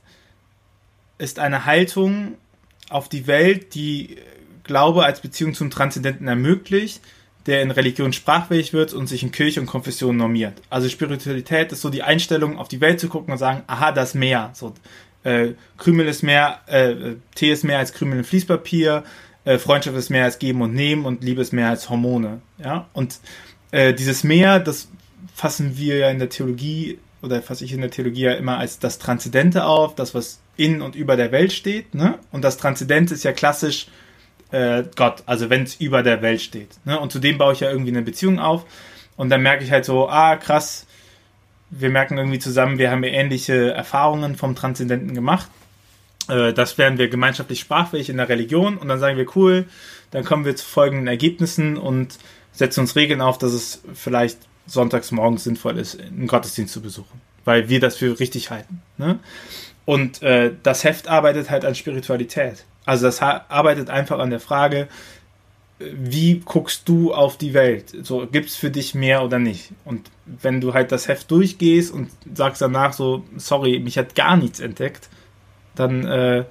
ist 1.17 1.39
eine 1.39 1.65
Haltung 1.65 2.35
auf 2.89 3.09
die 3.09 3.27
Welt, 3.27 3.73
die 3.75 4.17
Glaube 4.63 5.05
als 5.05 5.21
Beziehung 5.21 5.53
zum 5.53 5.69
Transzendenten 5.69 6.27
ermöglicht, 6.27 7.01
der 7.45 7.61
in 7.61 7.71
Religion 7.71 8.11
sprachfähig 8.11 8.73
wird 8.73 8.93
und 8.93 9.07
sich 9.07 9.23
in 9.23 9.31
Kirche 9.31 9.61
und 9.61 9.67
Konfession 9.67 10.17
normiert. 10.17 10.61
Also 10.69 10.89
Spiritualität 10.89 11.71
ist 11.71 11.81
so 11.81 11.89
die 11.89 12.03
Einstellung, 12.03 12.57
auf 12.57 12.67
die 12.67 12.81
Welt 12.81 12.99
zu 12.99 13.07
gucken 13.07 13.31
und 13.31 13.37
sagen, 13.37 13.63
aha, 13.67 13.93
das 13.93 14.13
mehr. 14.13 14.51
So, 14.53 14.73
äh, 15.23 15.53
Krümel 15.77 16.07
ist 16.07 16.23
mehr, 16.23 16.59
äh, 16.67 17.15
Tee 17.35 17.51
ist 17.51 17.63
mehr 17.63 17.79
als 17.79 17.93
Krümel 17.93 18.19
in 18.19 18.23
Fließpapier, 18.25 19.03
äh, 19.45 19.57
Freundschaft 19.57 19.95
ist 19.97 20.09
mehr 20.09 20.25
als 20.25 20.39
Geben 20.39 20.61
und 20.61 20.73
Nehmen 20.73 21.05
und 21.05 21.23
Liebe 21.23 21.41
ist 21.41 21.53
mehr 21.53 21.69
als 21.69 21.89
Hormone. 21.89 22.41
Ja, 22.57 22.89
und 22.91 23.19
äh, 23.71 23.93
dieses 23.93 24.25
Mehr, 24.25 24.59
das 24.59 24.89
fassen 25.33 25.77
wir 25.77 25.97
ja 25.97 26.09
in 26.09 26.19
der 26.19 26.29
Theologie 26.29 26.99
oder 27.21 27.41
fasse 27.41 27.65
ich 27.65 27.73
in 27.73 27.81
der 27.81 27.91
Theologie 27.91 28.21
ja 28.21 28.33
immer 28.33 28.57
als 28.57 28.79
das 28.79 28.99
Transzendente 28.99 29.65
auf, 29.65 29.95
das 29.95 30.13
was 30.13 30.39
in 30.55 30.81
und 30.81 30.95
über 30.95 31.15
der 31.15 31.31
Welt 31.31 31.51
steht. 31.51 31.95
Ne? 31.95 32.19
Und 32.31 32.43
das 32.43 32.57
Transzendente 32.57 33.13
ist 33.13 33.23
ja 33.23 33.31
klassisch 33.31 33.87
äh, 34.51 34.83
Gott, 34.95 35.23
also 35.25 35.49
wenn 35.49 35.63
es 35.63 35.75
über 35.75 36.03
der 36.03 36.21
Welt 36.21 36.41
steht. 36.41 36.77
Ne? 36.85 36.99
Und 36.99 37.11
zu 37.11 37.19
dem 37.19 37.37
baue 37.37 37.53
ich 37.53 37.59
ja 37.59 37.69
irgendwie 37.69 37.91
eine 37.91 38.01
Beziehung 38.01 38.39
auf. 38.39 38.65
Und 39.15 39.29
dann 39.29 39.41
merke 39.41 39.63
ich 39.63 39.71
halt 39.71 39.85
so, 39.85 40.09
ah, 40.09 40.35
krass, 40.35 40.85
wir 41.69 41.89
merken 41.89 42.17
irgendwie 42.17 42.39
zusammen, 42.39 42.77
wir 42.77 42.91
haben 42.91 43.03
ja 43.03 43.11
ähnliche 43.11 43.71
Erfahrungen 43.71 44.35
vom 44.35 44.55
Transzendenten 44.55 45.13
gemacht. 45.13 45.49
Äh, 46.29 46.53
das 46.53 46.77
werden 46.77 46.97
wir 46.97 47.09
gemeinschaftlich 47.09 47.59
sprachfähig 47.59 48.09
in 48.09 48.17
der 48.17 48.29
Religion 48.29 48.77
und 48.77 48.87
dann 48.87 48.99
sagen 48.99 49.17
wir, 49.17 49.27
cool, 49.35 49.65
dann 50.11 50.23
kommen 50.23 50.45
wir 50.45 50.55
zu 50.55 50.65
folgenden 50.65 51.07
Ergebnissen 51.07 51.77
und 51.77 52.17
setzen 52.51 52.81
uns 52.81 52.95
Regeln 52.95 53.21
auf, 53.21 53.37
dass 53.37 53.51
es 53.51 53.81
vielleicht 53.93 54.37
sonntags 54.67 55.11
morgens 55.11 55.45
sinnvoll 55.45 55.77
ist, 55.77 55.99
einen 55.99 56.27
Gottesdienst 56.27 56.73
zu 56.73 56.81
besuchen, 56.81 57.21
weil 57.45 57.69
wir 57.69 57.79
das 57.79 57.95
für 57.95 58.19
richtig 58.19 58.51
halten. 58.51 58.81
Ne? 58.97 59.19
Und 59.85 60.21
äh, 60.21 60.53
das 60.63 60.83
Heft 60.83 61.07
arbeitet 61.07 61.49
halt 61.49 61.65
an 61.65 61.73
Spiritualität. 61.73 62.65
Also 62.85 63.05
das 63.05 63.21
arbeitet 63.21 63.89
einfach 63.89 64.19
an 64.19 64.29
der 64.29 64.41
Frage, 64.41 64.89
äh, 65.79 65.85
wie 65.93 66.41
guckst 66.43 66.87
du 66.89 67.13
auf 67.13 67.37
die 67.37 67.53
Welt? 67.53 67.95
So, 68.03 68.27
gibt's 68.27 68.55
für 68.55 68.69
dich 68.69 68.93
mehr 68.93 69.23
oder 69.23 69.39
nicht? 69.39 69.71
Und 69.85 70.11
wenn 70.25 70.59
du 70.59 70.73
halt 70.73 70.91
das 70.91 71.07
Heft 71.07 71.31
durchgehst 71.31 71.93
und 71.93 72.09
sagst 72.35 72.61
danach 72.61 72.93
so, 72.93 73.23
sorry, 73.37 73.79
mich 73.79 73.97
hat 73.97 74.15
gar 74.15 74.35
nichts 74.35 74.59
entdeckt, 74.59 75.09
dann, 75.75 76.05
äh, 76.05 76.43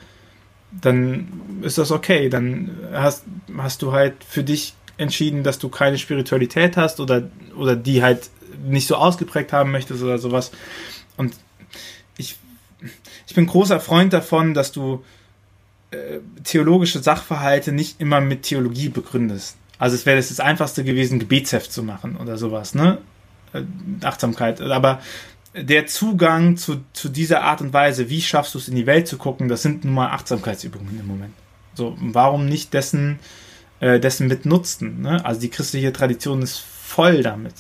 dann 0.73 1.61
ist 1.63 1.77
das 1.79 1.91
okay. 1.91 2.31
Dann 2.31 2.71
hast, 2.93 3.25
hast 3.59 3.83
du 3.83 3.93
halt 3.93 4.25
für 4.25 4.45
dich 4.45 4.75
entschieden, 4.99 5.43
dass 5.43 5.59
du 5.59 5.69
keine 5.69 5.99
Spiritualität 5.99 6.77
hast 6.77 7.01
oder, 7.01 7.29
oder 7.57 7.77
die 7.77 8.03
halt 8.03 8.31
nicht 8.65 8.87
so 8.87 8.97
ausgeprägt 8.97 9.53
haben 9.53 9.71
möchtest 9.71 10.03
oder 10.03 10.19
sowas. 10.19 10.51
Und 11.17 11.35
ich, 12.17 12.37
ich 13.27 13.35
bin 13.35 13.47
großer 13.47 13.81
Freund 13.81 14.13
davon, 14.13 14.55
dass 14.55 14.73
du 14.73 15.05
äh, 15.91 16.19
theologische 16.45 17.03
Sachverhalte 17.03 17.73
nicht 17.73 18.01
immer 18.01 18.21
mit 18.21 18.43
Theologie 18.43 18.89
begründest. 18.89 19.57
Also 19.79 19.95
es 19.95 20.07
wäre 20.07 20.17
das, 20.17 20.29
das 20.29 20.41
einfachste 20.41 20.85
gewesen, 20.85 21.19
Gebetsheft 21.19 21.73
zu 21.73 21.83
machen 21.83 22.17
oder 22.17 22.39
sowas, 22.39 22.75
ne? 22.75 22.99
Äh, 23.53 23.63
Achtsamkeit. 24.03 24.61
Aber 24.61 25.01
der 25.55 25.87
Zugang 25.87 26.57
zu, 26.57 26.83
zu 26.93 27.09
dieser 27.09 27.43
Art 27.43 27.61
und 27.61 27.73
Weise, 27.73 28.11
wie 28.11 28.21
schaffst 28.21 28.55
du 28.55 28.59
es 28.59 28.69
in 28.69 28.77
die 28.77 28.87
Welt 28.87 29.09
zu 29.09 29.17
gucken, 29.17 29.49
das 29.49 29.63
sind 29.63 29.85
nun 29.85 29.95
mal 29.95 30.09
Achtsamkeitsübungen 30.09 30.99
im 31.01 31.07
Moment. 31.07 31.35
So, 31.75 31.97
warum 32.01 32.47
nicht 32.47 32.75
dessen, 32.75 33.19
äh, 33.81 34.01
dessen 34.01 34.29
mit 34.29 34.47
nutzen? 34.47 35.03
Ne? 35.03 35.25
Also 35.25 35.41
die 35.41 35.51
christliche 35.51 35.93
Tradition 35.93 36.43
ist 36.43 36.59
voll 36.59 37.23
damit. 37.23 37.55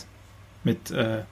Mit, 0.64 0.90
äh, 0.90 1.22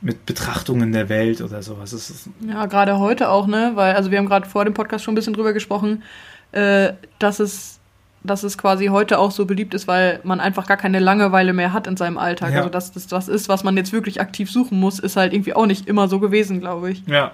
mit 0.00 0.26
Betrachtungen 0.26 0.92
der 0.92 1.08
Welt 1.08 1.40
oder 1.40 1.62
sowas. 1.62 1.92
Ist, 1.92 2.28
Ja, 2.46 2.66
gerade 2.66 2.98
heute 2.98 3.30
auch, 3.30 3.46
ne? 3.46 3.72
Weil, 3.74 3.94
also 3.94 4.10
wir 4.10 4.18
haben 4.18 4.26
gerade 4.26 4.48
vor 4.48 4.64
dem 4.64 4.74
Podcast 4.74 5.04
schon 5.04 5.12
ein 5.12 5.14
bisschen 5.14 5.32
drüber 5.32 5.52
gesprochen, 5.52 6.02
äh, 6.50 6.92
dass 7.18 7.40
es, 7.40 7.80
dass 8.24 8.42
es 8.42 8.58
quasi 8.58 8.86
heute 8.86 9.18
auch 9.18 9.30
so 9.30 9.46
beliebt 9.46 9.74
ist, 9.74 9.88
weil 9.88 10.20
man 10.24 10.40
einfach 10.40 10.66
gar 10.66 10.76
keine 10.76 10.98
Langeweile 10.98 11.52
mehr 11.52 11.72
hat 11.72 11.86
in 11.86 11.96
seinem 11.96 12.18
Alltag. 12.18 12.52
Ja. 12.52 12.58
Also 12.58 12.68
dass 12.68 12.92
das 12.92 13.10
was 13.10 13.28
ist, 13.28 13.48
was 13.48 13.64
man 13.64 13.76
jetzt 13.76 13.92
wirklich 13.92 14.20
aktiv 14.20 14.50
suchen 14.50 14.78
muss, 14.78 14.98
ist 14.98 15.16
halt 15.16 15.32
irgendwie 15.32 15.54
auch 15.54 15.66
nicht 15.66 15.88
immer 15.88 16.08
so 16.08 16.18
gewesen, 16.20 16.60
glaube 16.60 16.90
ich. 16.90 17.04
Ja. 17.06 17.32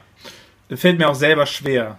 Fällt 0.71 0.99
mir 0.99 1.09
auch 1.09 1.15
selber 1.15 1.47
schwer, 1.47 1.99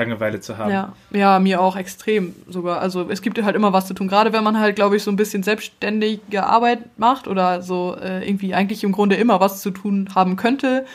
Langeweile 0.00 0.40
zu 0.40 0.56
haben. 0.56 0.72
Ja, 0.72 0.92
ja, 1.10 1.38
mir 1.38 1.60
auch 1.60 1.76
extrem 1.76 2.34
sogar. 2.48 2.80
Also 2.80 3.08
es 3.10 3.20
gibt 3.20 3.40
halt 3.42 3.54
immer 3.54 3.72
was 3.72 3.86
zu 3.86 3.94
tun. 3.94 4.08
Gerade 4.08 4.32
wenn 4.32 4.42
man 4.42 4.58
halt, 4.58 4.76
glaube 4.76 4.96
ich, 4.96 5.02
so 5.02 5.10
ein 5.10 5.16
bisschen 5.16 5.42
selbstständige 5.42 6.44
Arbeit 6.44 6.98
macht 6.98 7.28
oder 7.28 7.62
so 7.62 7.96
äh, 8.00 8.26
irgendwie 8.26 8.54
eigentlich 8.54 8.82
im 8.82 8.92
Grunde 8.92 9.16
immer 9.16 9.40
was 9.40 9.60
zu 9.60 9.70
tun 9.70 10.08
haben 10.14 10.36
könnte, 10.36 10.86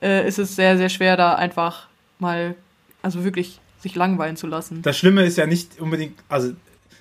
äh, 0.00 0.26
ist 0.26 0.38
es 0.38 0.56
sehr, 0.56 0.76
sehr 0.78 0.88
schwer, 0.88 1.16
da 1.16 1.34
einfach 1.34 1.88
mal, 2.18 2.54
also 3.02 3.24
wirklich 3.24 3.60
sich 3.80 3.94
langweilen 3.94 4.36
zu 4.36 4.46
lassen. 4.46 4.82
Das 4.82 4.96
Schlimme 4.96 5.24
ist 5.24 5.36
ja 5.36 5.46
nicht 5.46 5.78
unbedingt, 5.80 6.18
also 6.28 6.52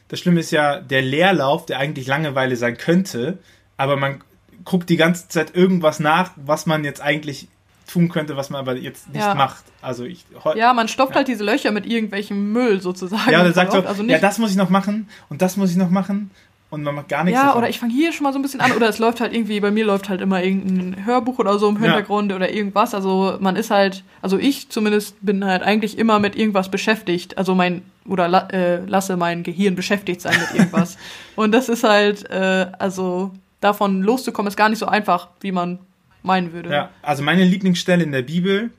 das 0.09 0.19
Schlimme 0.19 0.41
ist 0.41 0.51
ja 0.51 0.79
der 0.79 1.01
Leerlauf, 1.01 1.65
der 1.65 1.79
eigentlich 1.79 2.07
Langeweile 2.07 2.55
sein 2.57 2.77
könnte, 2.77 3.39
aber 3.77 3.95
man 3.95 4.21
guckt 4.65 4.89
die 4.89 4.97
ganze 4.97 5.29
Zeit 5.29 5.55
irgendwas 5.55 5.99
nach, 5.99 6.31
was 6.35 6.65
man 6.65 6.83
jetzt 6.83 7.01
eigentlich 7.01 7.47
tun 7.91 8.09
könnte, 8.09 8.35
was 8.35 8.49
man 8.49 8.59
aber 8.59 8.75
jetzt 8.75 9.07
nicht 9.09 9.21
Ja. 9.21 9.35
macht. 9.35 9.63
Also 9.81 10.03
ich 10.05 10.25
Ja, 10.55 10.73
man 10.73 10.87
stopft 10.87 11.15
halt 11.15 11.27
diese 11.27 11.43
Löcher 11.43 11.71
mit 11.71 11.85
irgendwelchem 11.85 12.51
Müll 12.51 12.81
sozusagen. 12.81 13.31
ja, 13.31 13.39
voll 13.41 13.53
sagt 13.53 13.71
so, 13.71 13.79
also 13.83 14.03
ja, 14.03 14.17
das 14.19 14.37
muss 14.39 14.51
ich 14.51 14.57
noch 14.57 14.69
machen 14.69 15.07
und 15.29 15.41
das 15.41 15.57
muss 15.57 15.71
ich 15.71 15.77
noch 15.77 15.89
machen 15.89 16.31
und 16.71 16.81
man 16.83 16.95
macht 16.95 17.09
gar 17.09 17.23
nichts. 17.23 17.39
Ja, 17.39 17.45
davon. 17.47 17.59
oder 17.59 17.69
ich 17.69 17.79
fange 17.79 17.93
hier 17.93 18.11
schon 18.11 18.23
mal 18.23 18.33
so 18.33 18.39
ein 18.39 18.41
bisschen 18.41 18.59
an. 18.59 18.71
Oder 18.73 18.89
es 18.89 18.97
läuft 18.99 19.21
halt 19.21 19.33
irgendwie, 19.33 19.59
bei 19.59 19.69
mir 19.71 19.85
läuft 19.85 20.09
halt 20.09 20.19
immer 20.19 20.43
irgendein 20.43 21.05
Hörbuch 21.05 21.37
oder 21.39 21.57
so 21.59 21.69
im 21.69 21.75
Ja. 21.75 21.81
Hintergrund 21.83 22.33
oder 22.33 22.51
irgendwas. 22.51 22.93
Also 22.95 23.37
man 23.39 23.55
ist 23.55 23.69
halt, 23.71 24.03
also 24.21 24.37
ich 24.37 24.69
zumindest 24.69 25.15
bin 25.21 25.45
halt 25.45 25.61
eigentlich 25.61 25.97
immer 25.97 26.19
mit 26.19 26.35
irgendwas 26.35 26.69
beschäftigt. 26.69 27.37
Also 27.37 27.53
mein, 27.55 27.83
oder 28.07 28.27
la, 28.27 28.47
äh, 28.49 28.83
lasse 28.85 29.15
mein 29.15 29.43
Gehirn 29.43 29.75
beschäftigt 29.75 30.21
sein 30.21 30.35
mit 30.39 30.59
irgendwas. 30.59 30.97
Und 31.35 31.51
das 31.53 31.69
ist 31.69 31.83
halt, 31.83 32.29
äh, 32.31 32.67
also 32.79 33.31
davon 33.61 34.01
loszukommen, 34.01 34.47
ist 34.49 34.57
gar 34.57 34.69
nicht 34.69 34.79
so 34.79 34.87
einfach, 34.87 35.29
wie 35.41 35.51
man 35.51 35.79
meinen 36.25 36.53
würde. 36.53 36.69
Ja, 36.69 36.91
also 37.01 37.23
meine 37.23 37.43
Lieblingsstelle 37.43 38.03
in 38.03 38.11
der 38.11 38.23
Bibel 38.23 38.71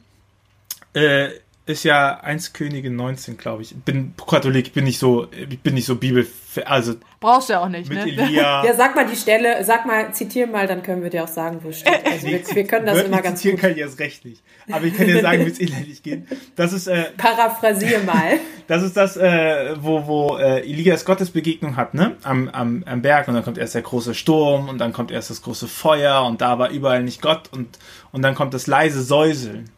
äh, 0.95 1.29
ist 1.66 1.83
ja 1.83 2.20
1 2.20 2.52
Könige 2.52 2.90
19, 2.90 3.37
glaube 3.37 3.62
ich. 3.62 3.72
Ich 3.72 3.83
bin 3.83 4.14
Katholik, 4.16 4.72
bin 4.72 4.85
nicht 4.85 5.00
so, 5.00 5.26
ich 5.33 5.59
bin 5.59 5.74
nicht 5.74 5.87
so 5.87 5.96
Bibel, 5.96 6.24
also 6.64 6.94
Brauchst 7.18 7.48
du 7.48 7.55
ja 7.55 7.61
auch 7.61 7.68
nicht, 7.68 7.88
mit 7.88 7.98
ne? 7.98 8.05
Elia. 8.05 8.64
Ja, 8.64 8.74
sag 8.74 8.94
mal 8.94 9.05
die 9.05 9.16
Stelle, 9.16 9.64
sag 9.64 9.85
mal, 9.85 10.12
zitier 10.14 10.46
mal, 10.46 10.68
dann 10.68 10.85
können 10.85 11.02
wir 11.02 11.11
dir 11.11 11.24
auch 11.24 11.29
sagen, 11.29 11.59
wo 11.62 11.70
es 11.70 11.81
steht. 11.81 12.07
Also 12.07 12.29
wir, 12.29 12.40
wir 12.55 12.66
können 12.68 12.87
das 12.87 13.02
immer 13.02 13.20
ganz 13.20 13.40
zitieren 13.40 13.57
gut. 13.57 13.62
kann 13.62 13.72
ich 13.72 13.79
erst 13.79 13.98
recht 13.98 14.24
nicht. 14.24 14.44
Aber 14.70 14.85
ich 14.85 14.96
kann 14.96 15.07
dir 15.07 15.20
sagen, 15.20 15.44
wie 15.44 15.50
es 15.50 15.59
inhaltlich 15.59 16.02
geht. 16.05 16.26
Das 16.55 16.72
ist, 16.72 16.87
äh, 16.87 17.07
Paraphrasier 17.16 17.98
mal. 18.05 18.38
das 18.68 18.85
ist 18.85 18.96
das, 18.96 19.16
äh, 19.16 19.74
wo, 19.81 20.07
wo 20.07 20.37
äh, 20.37 20.61
Elias 20.61 21.05
Gottes 21.05 21.31
Begegnung 21.31 21.76
hat, 21.76 21.94
ne? 21.94 22.16
Am, 22.22 22.48
am, 22.48 22.85
am 22.87 23.02
Berg 23.02 23.26
und 23.26 23.35
dann 23.35 23.42
kommt 23.42 23.59
erst 23.59 23.74
der 23.74 23.83
große 23.83 24.14
Sturm 24.14 24.68
und 24.68 24.79
dann 24.79 24.92
kommt 24.92 25.11
erst 25.11 25.31
das 25.31 25.42
große 25.42 25.66
Feuer 25.66 26.24
und 26.24 26.40
da 26.42 26.61
war 26.61 26.70
überall 26.70 27.02
nicht 27.02 27.22
Gott 27.22 27.50
und, 27.52 27.76
und 28.12 28.22
dann 28.22 28.37
kommt 28.37 28.55
das 28.55 28.68
leise 28.68 29.02
Säuseln 29.02 29.70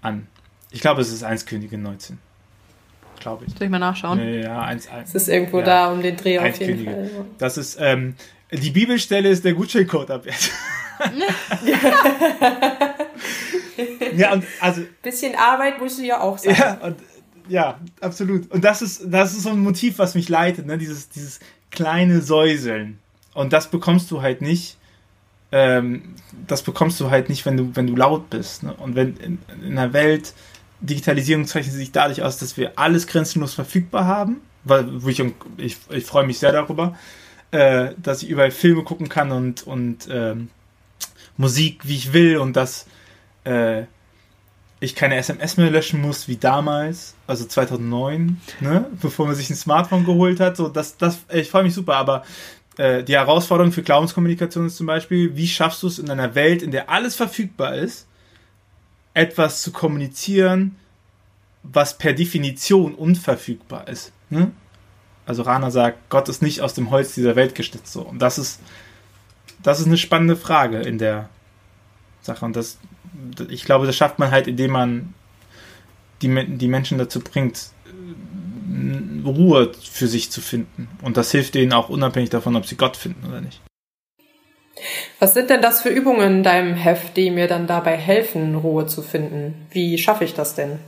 an. 0.00 0.28
Ich 0.70 0.80
glaube, 0.80 1.00
es 1.00 1.12
ist 1.12 1.22
1 1.22 1.46
Könige 1.46 1.76
19. 1.78 2.18
Glaube 3.18 3.44
ich. 3.46 3.52
Soll 3.52 3.64
ich 3.64 3.70
mal 3.70 3.78
nachschauen? 3.78 4.18
Ja, 4.40 4.62
1, 4.62 4.88
1. 4.88 5.08
Es 5.10 5.14
ist 5.22 5.28
irgendwo 5.28 5.58
Ja. 5.60 5.64
da 5.64 5.92
um 5.92 6.00
den 6.02 6.16
Dreh 6.16 6.38
auf 6.38 6.58
jeden 6.58 6.84
Könige. 6.84 6.90
Fall. 6.90 7.10
Das 7.38 7.58
ist, 7.58 7.76
ähm, 7.80 8.14
die 8.52 8.70
Bibelstelle 8.70 9.28
ist 9.28 9.44
der 9.44 9.52
Gutscheincode 9.54 10.10
ab 10.10 10.24
jetzt. 10.26 10.50
ja, 14.16 14.32
und 14.32 14.44
also, 14.60 14.82
Bisschen 15.02 15.34
Arbeit 15.34 15.80
musst 15.80 15.98
du 15.98 16.02
ja 16.02 16.20
auch 16.20 16.38
sein. 16.38 16.56
ja, 16.58 16.74
und, 16.82 16.96
ja, 17.48 17.78
absolut. 18.00 18.50
Und 18.50 18.64
das 18.64 18.82
ist, 18.82 19.02
das 19.06 19.32
ist 19.32 19.42
so 19.42 19.50
ein 19.50 19.60
Motiv, 19.60 19.98
was 19.98 20.14
mich 20.14 20.28
leitet, 20.28 20.66
ne? 20.66 20.78
Dieses, 20.78 21.08
dieses 21.08 21.40
kleine 21.70 22.20
Säuseln. 22.20 22.98
Und 23.34 23.52
das 23.52 23.70
bekommst 23.70 24.10
du 24.10 24.22
halt 24.22 24.40
nicht, 24.40 24.76
ähm, 25.52 26.14
das 26.46 26.62
bekommst 26.62 27.00
du 27.00 27.10
halt 27.10 27.28
nicht, 27.28 27.44
wenn 27.46 27.56
du, 27.56 27.70
wenn 27.74 27.86
du 27.86 27.96
laut 27.96 28.30
bist. 28.30 28.62
Ne? 28.62 28.74
Und 28.74 28.94
wenn 28.94 29.16
in, 29.16 29.38
in 29.64 29.78
einer 29.78 29.92
Welt, 29.92 30.32
Digitalisierung 30.80 31.46
zeichnet 31.46 31.74
sich 31.74 31.92
dadurch 31.92 32.22
aus, 32.22 32.38
dass 32.38 32.56
wir 32.56 32.78
alles 32.78 33.06
grenzenlos 33.06 33.54
verfügbar 33.54 34.06
haben, 34.06 34.40
weil 34.64 34.88
ich, 35.06 35.22
ich, 35.58 35.76
ich 35.90 36.04
freue 36.04 36.26
mich 36.26 36.38
sehr 36.38 36.52
darüber, 36.52 36.96
äh, 37.50 37.90
dass 37.96 38.22
ich 38.22 38.30
überall 38.30 38.50
Filme 38.50 38.82
gucken 38.84 39.08
kann 39.08 39.32
und, 39.32 39.66
und 39.66 40.08
ähm, 40.10 40.48
Musik, 41.36 41.80
wie 41.84 41.96
ich 41.96 42.12
will 42.12 42.38
und 42.38 42.54
dass 42.56 42.86
äh, 43.44 43.84
ich 44.80 44.94
keine 44.94 45.16
SMS 45.16 45.58
mehr 45.58 45.70
löschen 45.70 46.00
muss 46.00 46.26
wie 46.26 46.36
damals, 46.36 47.14
also 47.26 47.44
2009, 47.44 48.40
ne, 48.60 48.86
bevor 49.00 49.26
man 49.26 49.34
sich 49.34 49.50
ein 49.50 49.56
Smartphone 49.56 50.06
geholt 50.06 50.40
hat. 50.40 50.56
So, 50.56 50.68
das, 50.68 50.96
das, 50.96 51.18
ich 51.32 51.50
freue 51.50 51.64
mich 51.64 51.74
super, 51.74 51.96
aber 51.96 52.24
äh, 52.78 53.02
die 53.04 53.14
Herausforderung 53.14 53.72
für 53.72 53.82
Glaubenskommunikation 53.82 54.66
ist 54.66 54.76
zum 54.76 54.86
Beispiel, 54.86 55.36
wie 55.36 55.46
schaffst 55.46 55.82
du 55.82 55.86
es 55.86 55.98
in 55.98 56.10
einer 56.10 56.34
Welt, 56.34 56.62
in 56.62 56.70
der 56.70 56.88
alles 56.88 57.14
verfügbar 57.14 57.74
ist, 57.74 58.06
etwas 59.14 59.62
zu 59.62 59.72
kommunizieren, 59.72 60.76
was 61.62 61.98
per 61.98 62.12
Definition 62.12 62.94
unverfügbar 62.94 63.88
ist. 63.88 64.12
Ne? 64.30 64.50
Also 65.26 65.42
Rana 65.42 65.70
sagt, 65.70 66.08
Gott 66.08 66.28
ist 66.28 66.42
nicht 66.42 66.60
aus 66.60 66.74
dem 66.74 66.90
Holz 66.90 67.14
dieser 67.14 67.36
Welt 67.36 67.54
geschnitzt. 67.54 67.92
So. 67.92 68.02
Und 68.02 68.20
das 68.20 68.38
ist, 68.38 68.60
das 69.62 69.80
ist 69.80 69.86
eine 69.86 69.98
spannende 69.98 70.36
Frage 70.36 70.80
in 70.80 70.98
der 70.98 71.28
Sache. 72.22 72.44
Und 72.44 72.56
das, 72.56 72.78
ich 73.48 73.64
glaube, 73.64 73.86
das 73.86 73.96
schafft 73.96 74.18
man 74.18 74.30
halt, 74.30 74.46
indem 74.46 74.72
man 74.72 75.14
die, 76.22 76.56
die 76.56 76.68
Menschen 76.68 76.98
dazu 76.98 77.20
bringt, 77.20 77.70
äh, 77.86 79.26
Ruhe 79.26 79.72
für 79.74 80.08
sich 80.08 80.30
zu 80.30 80.40
finden. 80.40 80.88
Und 81.02 81.16
das 81.16 81.30
hilft 81.30 81.54
denen 81.54 81.72
auch 81.72 81.88
unabhängig 81.88 82.30
davon, 82.30 82.56
ob 82.56 82.66
sie 82.66 82.76
Gott 82.76 82.96
finden 82.96 83.26
oder 83.26 83.40
nicht. 83.40 83.60
Was 85.18 85.34
sind 85.34 85.50
denn 85.50 85.62
das 85.62 85.82
für 85.82 85.88
Übungen 85.88 86.38
in 86.38 86.42
deinem 86.42 86.74
Heft, 86.74 87.16
die 87.16 87.30
mir 87.30 87.48
dann 87.48 87.66
dabei 87.66 87.96
helfen, 87.96 88.54
Ruhe 88.54 88.86
zu 88.86 89.02
finden? 89.02 89.66
Wie 89.70 89.98
schaffe 89.98 90.24
ich 90.24 90.34
das 90.34 90.54
denn? 90.54 90.78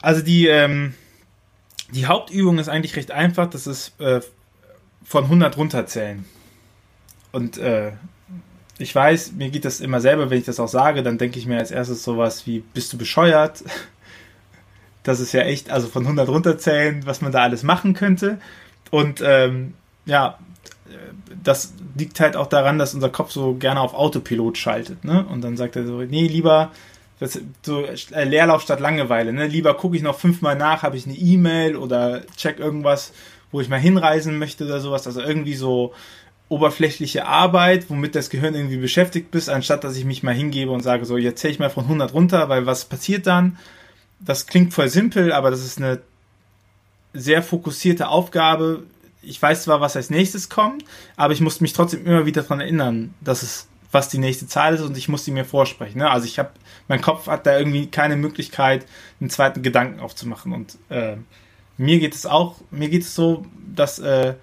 Also 0.00 0.22
die, 0.22 0.46
ähm, 0.46 0.94
die 1.92 2.06
Hauptübung 2.06 2.58
ist 2.58 2.68
eigentlich 2.68 2.96
recht 2.96 3.10
einfach. 3.10 3.48
Das 3.48 3.66
ist 3.66 4.00
äh, 4.00 4.20
von 5.04 5.24
100 5.24 5.56
runterzählen. 5.56 6.24
Und 7.32 7.58
äh, 7.58 7.92
ich 8.78 8.94
weiß, 8.94 9.32
mir 9.32 9.50
geht 9.50 9.64
das 9.64 9.80
immer 9.80 10.00
selber, 10.00 10.30
wenn 10.30 10.38
ich 10.38 10.44
das 10.44 10.60
auch 10.60 10.68
sage, 10.68 11.02
dann 11.02 11.18
denke 11.18 11.38
ich 11.38 11.46
mir 11.46 11.58
als 11.58 11.70
erstes 11.70 12.02
sowas 12.02 12.46
wie, 12.46 12.60
bist 12.60 12.92
du 12.92 12.98
bescheuert? 12.98 13.64
Das 15.04 15.18
ist 15.18 15.32
ja 15.32 15.40
echt, 15.40 15.68
also 15.68 15.88
von 15.88 16.04
100 16.04 16.28
runterzählen, 16.28 17.04
was 17.04 17.22
man 17.22 17.32
da 17.32 17.42
alles 17.42 17.64
machen 17.64 17.92
könnte. 17.92 18.38
Und 18.92 19.20
ähm, 19.20 19.74
ja, 20.06 20.38
das 21.42 21.74
liegt 21.96 22.20
halt 22.20 22.36
auch 22.36 22.46
daran, 22.46 22.78
dass 22.78 22.94
unser 22.94 23.10
Kopf 23.10 23.30
so 23.30 23.54
gerne 23.54 23.80
auf 23.80 23.94
Autopilot 23.94 24.58
schaltet. 24.58 25.04
Ne? 25.04 25.24
Und 25.26 25.42
dann 25.42 25.56
sagt 25.56 25.76
er 25.76 25.86
so, 25.86 26.02
nee, 26.02 26.26
lieber 26.26 26.72
das, 27.22 27.40
so 27.62 27.84
äh, 27.84 28.24
Leerlauf 28.24 28.62
statt 28.62 28.80
Langeweile. 28.80 29.32
Ne? 29.32 29.46
Lieber 29.46 29.74
gucke 29.74 29.96
ich 29.96 30.02
noch 30.02 30.18
fünfmal 30.18 30.56
nach, 30.56 30.82
habe 30.82 30.96
ich 30.96 31.06
eine 31.06 31.14
E-Mail 31.14 31.76
oder 31.76 32.22
check 32.36 32.58
irgendwas, 32.58 33.12
wo 33.52 33.60
ich 33.60 33.68
mal 33.68 33.78
hinreisen 33.78 34.38
möchte 34.38 34.64
oder 34.64 34.80
sowas. 34.80 35.06
Also 35.06 35.20
irgendwie 35.20 35.54
so 35.54 35.92
oberflächliche 36.48 37.26
Arbeit, 37.26 37.88
womit 37.88 38.14
das 38.14 38.28
Gehirn 38.28 38.54
irgendwie 38.54 38.76
beschäftigt 38.76 39.30
bist, 39.30 39.48
anstatt 39.48 39.84
dass 39.84 39.96
ich 39.96 40.04
mich 40.04 40.22
mal 40.22 40.34
hingebe 40.34 40.70
und 40.70 40.80
sage 40.80 41.06
so, 41.06 41.16
jetzt 41.16 41.40
zähle 41.40 41.52
ich 41.52 41.58
mal 41.58 41.70
von 41.70 41.84
100 41.84 42.12
runter, 42.12 42.48
weil 42.48 42.66
was 42.66 42.84
passiert 42.84 43.26
dann? 43.26 43.56
Das 44.20 44.46
klingt 44.46 44.74
voll 44.74 44.88
simpel, 44.88 45.32
aber 45.32 45.50
das 45.50 45.64
ist 45.64 45.78
eine 45.78 46.00
sehr 47.14 47.42
fokussierte 47.42 48.08
Aufgabe. 48.08 48.82
Ich 49.22 49.40
weiß 49.40 49.64
zwar, 49.64 49.80
was 49.80 49.96
als 49.96 50.10
nächstes 50.10 50.48
kommt, 50.48 50.84
aber 51.16 51.32
ich 51.32 51.40
muss 51.40 51.60
mich 51.60 51.72
trotzdem 51.72 52.04
immer 52.04 52.26
wieder 52.26 52.42
daran 52.42 52.60
erinnern, 52.60 53.14
dass 53.20 53.42
es 53.42 53.68
was 53.92 54.08
die 54.08 54.18
nächste 54.18 54.46
Zahl 54.46 54.74
ist 54.74 54.80
und 54.80 54.96
ich 54.96 55.08
muss 55.08 55.24
die 55.24 55.30
mir 55.30 55.44
vorsprechen. 55.44 55.98
Ne? 55.98 56.10
Also 56.10 56.26
ich 56.26 56.38
habe, 56.38 56.50
mein 56.88 57.02
Kopf 57.02 57.26
hat 57.26 57.46
da 57.46 57.56
irgendwie 57.58 57.86
keine 57.86 58.16
Möglichkeit, 58.16 58.86
einen 59.20 59.30
zweiten 59.30 59.62
Gedanken 59.62 60.00
aufzumachen. 60.00 60.52
Und 60.52 60.78
äh, 60.88 61.16
mir 61.76 62.00
geht 62.00 62.14
es 62.14 62.24
auch, 62.24 62.56
mir 62.70 62.88
geht 62.88 63.02
es 63.02 63.14
so, 63.14 63.44
dass 63.74 63.98
äh, 63.98 64.34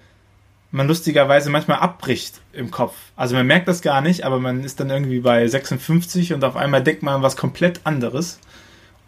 man 0.70 0.86
lustigerweise 0.86 1.50
manchmal 1.50 1.78
abbricht 1.78 2.40
im 2.52 2.70
Kopf. 2.70 2.94
Also 3.16 3.34
man 3.34 3.46
merkt 3.46 3.66
das 3.66 3.82
gar 3.82 4.00
nicht, 4.00 4.24
aber 4.24 4.38
man 4.38 4.62
ist 4.62 4.78
dann 4.78 4.88
irgendwie 4.88 5.20
bei 5.20 5.46
56 5.46 6.32
und 6.32 6.44
auf 6.44 6.56
einmal 6.56 6.82
denkt 6.82 7.02
man 7.02 7.16
an 7.16 7.22
was 7.22 7.36
komplett 7.36 7.80
anderes 7.84 8.38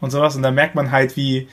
und 0.01 0.11
sowas. 0.11 0.35
Und 0.35 0.43
dann 0.43 0.57
merkt 0.57 0.75
man 0.75 0.91
halt, 0.91 1.17
wie, 1.17 1.49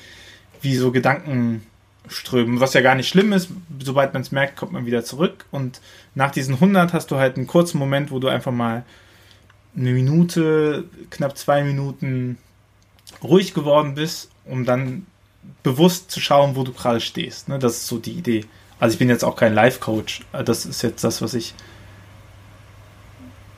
wie 0.62 0.76
so 0.76 0.92
Gedanken 0.92 1.66
strömen, 2.08 2.60
was 2.60 2.74
ja 2.74 2.82
gar 2.82 2.96
nicht 2.96 3.08
schlimm 3.08 3.34
ist. 3.34 3.50
Sobald 3.84 4.14
man 4.14 4.22
es 4.22 4.32
merkt, 4.32 4.56
kommt 4.56 4.72
man 4.72 4.86
wieder 4.86 5.04
zurück. 5.04 5.46
Und 5.52 5.82
nach 6.16 6.32
diesen 6.32 6.56
100 6.56 6.94
hast 6.94 7.12
du 7.12 7.18
halt 7.18 7.38
einen 7.38 7.48
kurzen 7.48 7.78
Moment, 7.78 8.12
wo 8.12 8.20
du 8.20 8.28
einfach 8.28 8.52
mal 8.52 8.84
eine 9.76 9.92
Minute, 9.92 10.86
knapp 11.10 11.38
zwei 11.38 11.64
Minuten 11.64 12.38
ruhig 13.24 13.54
geworden 13.54 13.96
bist, 13.96 14.32
um 14.46 14.66
dann 14.66 15.06
bewusst 15.64 16.12
zu 16.12 16.20
schauen, 16.20 16.56
wo 16.56 16.64
du 16.64 16.74
gerade 16.74 17.00
stehst. 17.00 17.50
Ne? 17.50 17.60
Das 17.60 17.74
ist 17.74 17.88
so 17.88 17.98
die 17.98 18.14
Idee. 18.14 18.46
Also 18.80 18.94
ich 18.94 19.00
bin 19.00 19.10
jetzt 19.10 19.24
auch 19.24 19.36
kein 19.36 19.54
Life-Coach. 19.54 20.22
Das 20.46 20.66
ist 20.66 20.82
jetzt 20.82 21.04
das, 21.04 21.22
was 21.22 21.34
ich 21.34 21.54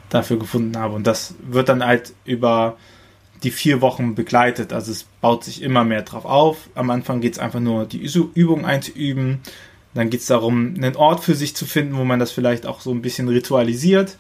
dafür 0.10 0.38
gefunden 0.38 0.78
habe. 0.78 0.96
Und 0.96 1.08
das 1.08 1.36
wird 1.42 1.70
dann 1.70 1.86
halt 1.86 2.14
über 2.26 2.78
die 3.44 3.52
vier 3.52 3.82
Wochen 3.82 4.16
begleitet. 4.16 4.74
Also 4.74 4.92
es 4.92 5.06
baut 5.22 5.44
sich 5.44 5.62
immer 5.62 5.84
mehr 5.84 6.04
drauf 6.04 6.26
auf. 6.26 6.70
Am 6.76 6.90
Anfang 6.90 7.22
geht 7.22 7.34
es 7.34 7.40
einfach 7.40 7.60
nur, 7.60 7.86
die 7.86 8.08
Übung 8.34 8.66
einzuüben. 8.66 9.40
Dann 9.94 10.10
geht 10.10 10.22
es 10.22 10.28
darum, 10.28 10.76
einen 10.76 10.96
Ort 10.96 11.24
für 11.24 11.36
sich 11.36 11.56
zu 11.56 11.66
finden, 11.66 11.98
wo 11.98 12.04
man 12.04 12.20
das 12.20 12.32
vielleicht 12.32 12.66
auch 12.66 12.82
so 12.82 12.92
ein 12.92 13.02
bisschen 13.02 13.28
ritualisiert. 13.28 14.18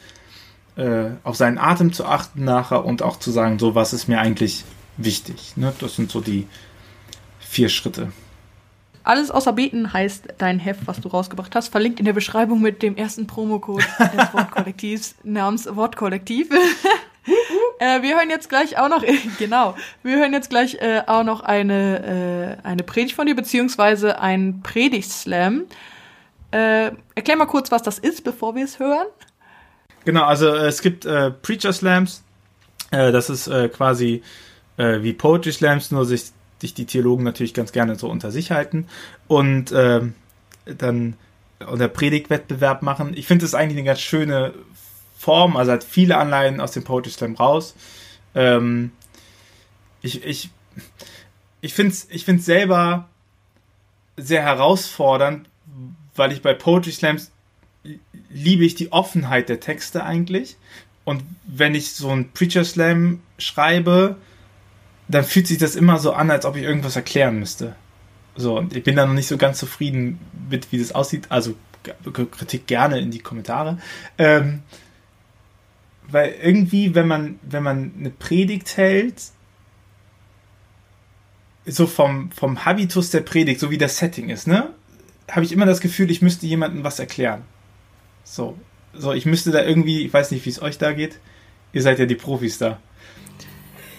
Äh, 0.75 1.11
auf 1.23 1.35
seinen 1.35 1.57
Atem 1.57 1.93
zu 1.93 2.05
achten 2.05 2.43
nachher 2.45 2.85
und 2.85 3.01
auch 3.01 3.19
zu 3.19 3.31
sagen, 3.31 3.59
so 3.59 3.75
was 3.75 3.93
ist 3.93 4.07
mir 4.07 4.19
eigentlich 4.19 4.63
wichtig. 4.97 5.53
Ne? 5.55 5.73
Das 5.79 5.95
sind 5.95 6.11
so 6.11 6.21
die 6.21 6.47
vier 7.39 7.69
Schritte. 7.69 8.11
Alles 9.03 9.31
außer 9.31 9.53
Beten 9.53 9.93
heißt 9.93 10.35
dein 10.37 10.59
Heft, 10.59 10.85
was 10.85 11.01
du 11.01 11.09
rausgebracht 11.09 11.55
hast, 11.55 11.69
verlinkt 11.69 11.99
in 11.99 12.05
der 12.05 12.13
Beschreibung 12.13 12.61
mit 12.61 12.83
dem 12.83 12.95
ersten 12.95 13.27
Promocode 13.27 13.83
des 13.99 14.33
Wortkollektivs 14.33 15.15
namens 15.23 15.67
Wortkollektiv. 15.75 16.49
Äh, 17.79 18.01
wir 18.01 18.17
hören 18.17 18.29
jetzt 18.29 18.49
gleich 18.49 18.77
auch 18.77 18.89
noch, 18.89 19.03
genau, 19.39 19.75
wir 20.03 20.17
hören 20.17 20.33
jetzt 20.33 20.49
gleich 20.49 20.75
äh, 20.75 21.01
auch 21.07 21.23
noch 21.23 21.41
eine, 21.41 22.57
äh, 22.63 22.67
eine 22.67 22.83
Predigt 22.83 23.15
von 23.15 23.25
dir, 23.25 23.35
beziehungsweise 23.35 24.19
ein 24.19 24.61
Predigtslam. 24.63 25.63
Äh, 26.51 26.91
erklär 27.15 27.37
mal 27.37 27.45
kurz, 27.45 27.71
was 27.71 27.83
das 27.83 27.99
ist, 27.99 28.23
bevor 28.23 28.55
wir 28.55 28.65
es 28.65 28.79
hören. 28.79 29.07
Genau, 30.05 30.23
also 30.23 30.47
äh, 30.47 30.67
es 30.67 30.81
gibt 30.81 31.05
äh, 31.05 31.31
Preacher 31.31 31.73
Slams. 31.73 32.23
Äh, 32.91 33.11
das 33.11 33.29
ist 33.29 33.49
quasi 33.73 34.23
wie 34.77 35.13
Poetry 35.13 35.51
Slams, 35.51 35.91
nur 35.91 36.05
sich, 36.05 36.31
sich 36.59 36.73
die 36.73 36.85
Theologen 36.85 37.23
natürlich 37.23 37.53
ganz 37.53 37.71
gerne 37.71 37.97
so 37.97 38.09
unter 38.09 38.31
sich 38.31 38.49
halten 38.49 38.87
und 39.27 39.71
äh, 39.71 40.01
dann 40.65 41.17
unter 41.67 41.87
Predigtwettbewerb 41.87 42.81
machen. 42.81 43.13
Ich 43.15 43.27
finde 43.27 43.45
es 43.45 43.53
eigentlich 43.53 43.77
eine 43.77 43.85
ganz 43.85 43.99
schöne 43.99 44.53
Form, 45.21 45.55
also 45.55 45.71
hat 45.71 45.83
viele 45.83 46.17
Anleihen 46.17 46.59
aus 46.59 46.71
dem 46.71 46.83
Poetry 46.83 47.11
Slam 47.11 47.35
raus. 47.35 47.75
Ähm, 48.33 48.91
ich 50.01 50.25
ich, 50.25 50.49
ich 51.61 51.75
finde 51.75 51.91
es 51.91 52.07
ich 52.09 52.25
find's 52.25 52.45
selber 52.45 53.07
sehr 54.17 54.41
herausfordernd, 54.41 55.47
weil 56.15 56.31
ich 56.31 56.41
bei 56.41 56.55
Poetry 56.55 56.91
Slams 56.91 57.29
liebe 58.31 58.65
ich 58.65 58.73
die 58.73 58.91
Offenheit 58.91 59.47
der 59.47 59.59
Texte 59.59 60.03
eigentlich. 60.03 60.57
Und 61.03 61.23
wenn 61.45 61.75
ich 61.75 61.93
so 61.93 62.09
einen 62.09 62.31
Preacher 62.31 62.65
Slam 62.65 63.21
schreibe, 63.37 64.15
dann 65.07 65.23
fühlt 65.23 65.45
sich 65.45 65.59
das 65.59 65.75
immer 65.75 65.99
so 65.99 66.13
an, 66.13 66.31
als 66.31 66.45
ob 66.45 66.55
ich 66.55 66.63
irgendwas 66.63 66.95
erklären 66.95 67.37
müsste. 67.37 67.75
So, 68.35 68.57
und 68.57 68.75
ich 68.75 68.83
bin 68.83 68.95
da 68.95 69.05
noch 69.05 69.13
nicht 69.13 69.27
so 69.27 69.37
ganz 69.37 69.59
zufrieden 69.59 70.19
mit, 70.49 70.71
wie 70.71 70.79
das 70.79 70.93
aussieht. 70.93 71.27
Also 71.29 71.53
Kritik 72.11 72.65
gerne 72.65 72.99
in 72.99 73.11
die 73.11 73.19
Kommentare. 73.19 73.77
Ähm, 74.17 74.63
weil 76.11 76.35
irgendwie, 76.41 76.95
wenn 76.95 77.07
man, 77.07 77.39
wenn 77.41 77.63
man 77.63 77.91
eine 77.99 78.09
Predigt 78.09 78.77
hält, 78.77 79.21
so 81.65 81.87
vom, 81.87 82.31
vom 82.31 82.65
Habitus 82.65 83.11
der 83.11 83.21
Predigt, 83.21 83.59
so 83.59 83.69
wie 83.69 83.77
das 83.77 83.97
Setting 83.97 84.29
ist, 84.29 84.47
ne, 84.47 84.69
habe 85.29 85.45
ich 85.45 85.51
immer 85.51 85.65
das 85.65 85.79
Gefühl, 85.79 86.09
ich 86.11 86.21
müsste 86.21 86.45
jemandem 86.47 86.83
was 86.83 86.99
erklären. 86.99 87.43
So, 88.23 88.57
so, 88.93 89.13
ich 89.13 89.25
müsste 89.25 89.51
da 89.51 89.63
irgendwie, 89.63 90.05
ich 90.05 90.13
weiß 90.13 90.31
nicht, 90.31 90.45
wie 90.45 90.49
es 90.49 90.61
euch 90.61 90.77
da 90.77 90.91
geht. 90.91 91.19
Ihr 91.73 91.81
seid 91.81 91.99
ja 91.99 92.05
die 92.05 92.15
Profis 92.15 92.57
da. 92.57 92.79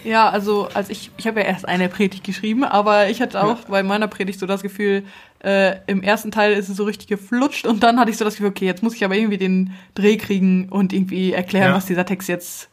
Ja, 0.03 0.29
also 0.29 0.67
als 0.73 0.89
ich, 0.89 1.11
ich 1.17 1.27
habe 1.27 1.39
ja 1.39 1.45
erst 1.45 1.65
eine 1.67 1.87
Predigt 1.87 2.25
geschrieben, 2.25 2.65
aber 2.65 3.07
ich 3.09 3.21
hatte 3.21 3.41
auch 3.41 3.59
Ja. 3.59 3.65
bei 3.69 3.83
meiner 3.83 4.07
Predigt 4.07 4.37
so 4.39 4.45
das 4.45 4.61
Gefühl, 4.61 5.05
äh, 5.43 5.75
im 5.87 6.01
ersten 6.03 6.31
Teil 6.31 6.53
ist 6.53 6.69
es 6.69 6.77
so 6.77 6.83
richtig 6.85 7.07
geflutscht 7.07 7.65
und 7.67 7.83
dann 7.83 7.99
hatte 7.99 8.09
ich 8.11 8.17
so 8.17 8.25
das 8.25 8.35
Gefühl, 8.35 8.49
okay, 8.49 8.65
jetzt 8.65 8.81
muss 8.81 8.95
ich 8.95 9.03
aber 9.03 9.15
irgendwie 9.15 9.37
den 9.37 9.71
Dreh 9.93 10.17
kriegen 10.17 10.69
und 10.69 10.93
irgendwie 10.93 11.33
erklären, 11.33 11.69
Ja. 11.69 11.75
was 11.75 11.85
dieser 11.85 12.05
Text 12.05 12.29
jetzt 12.29 12.69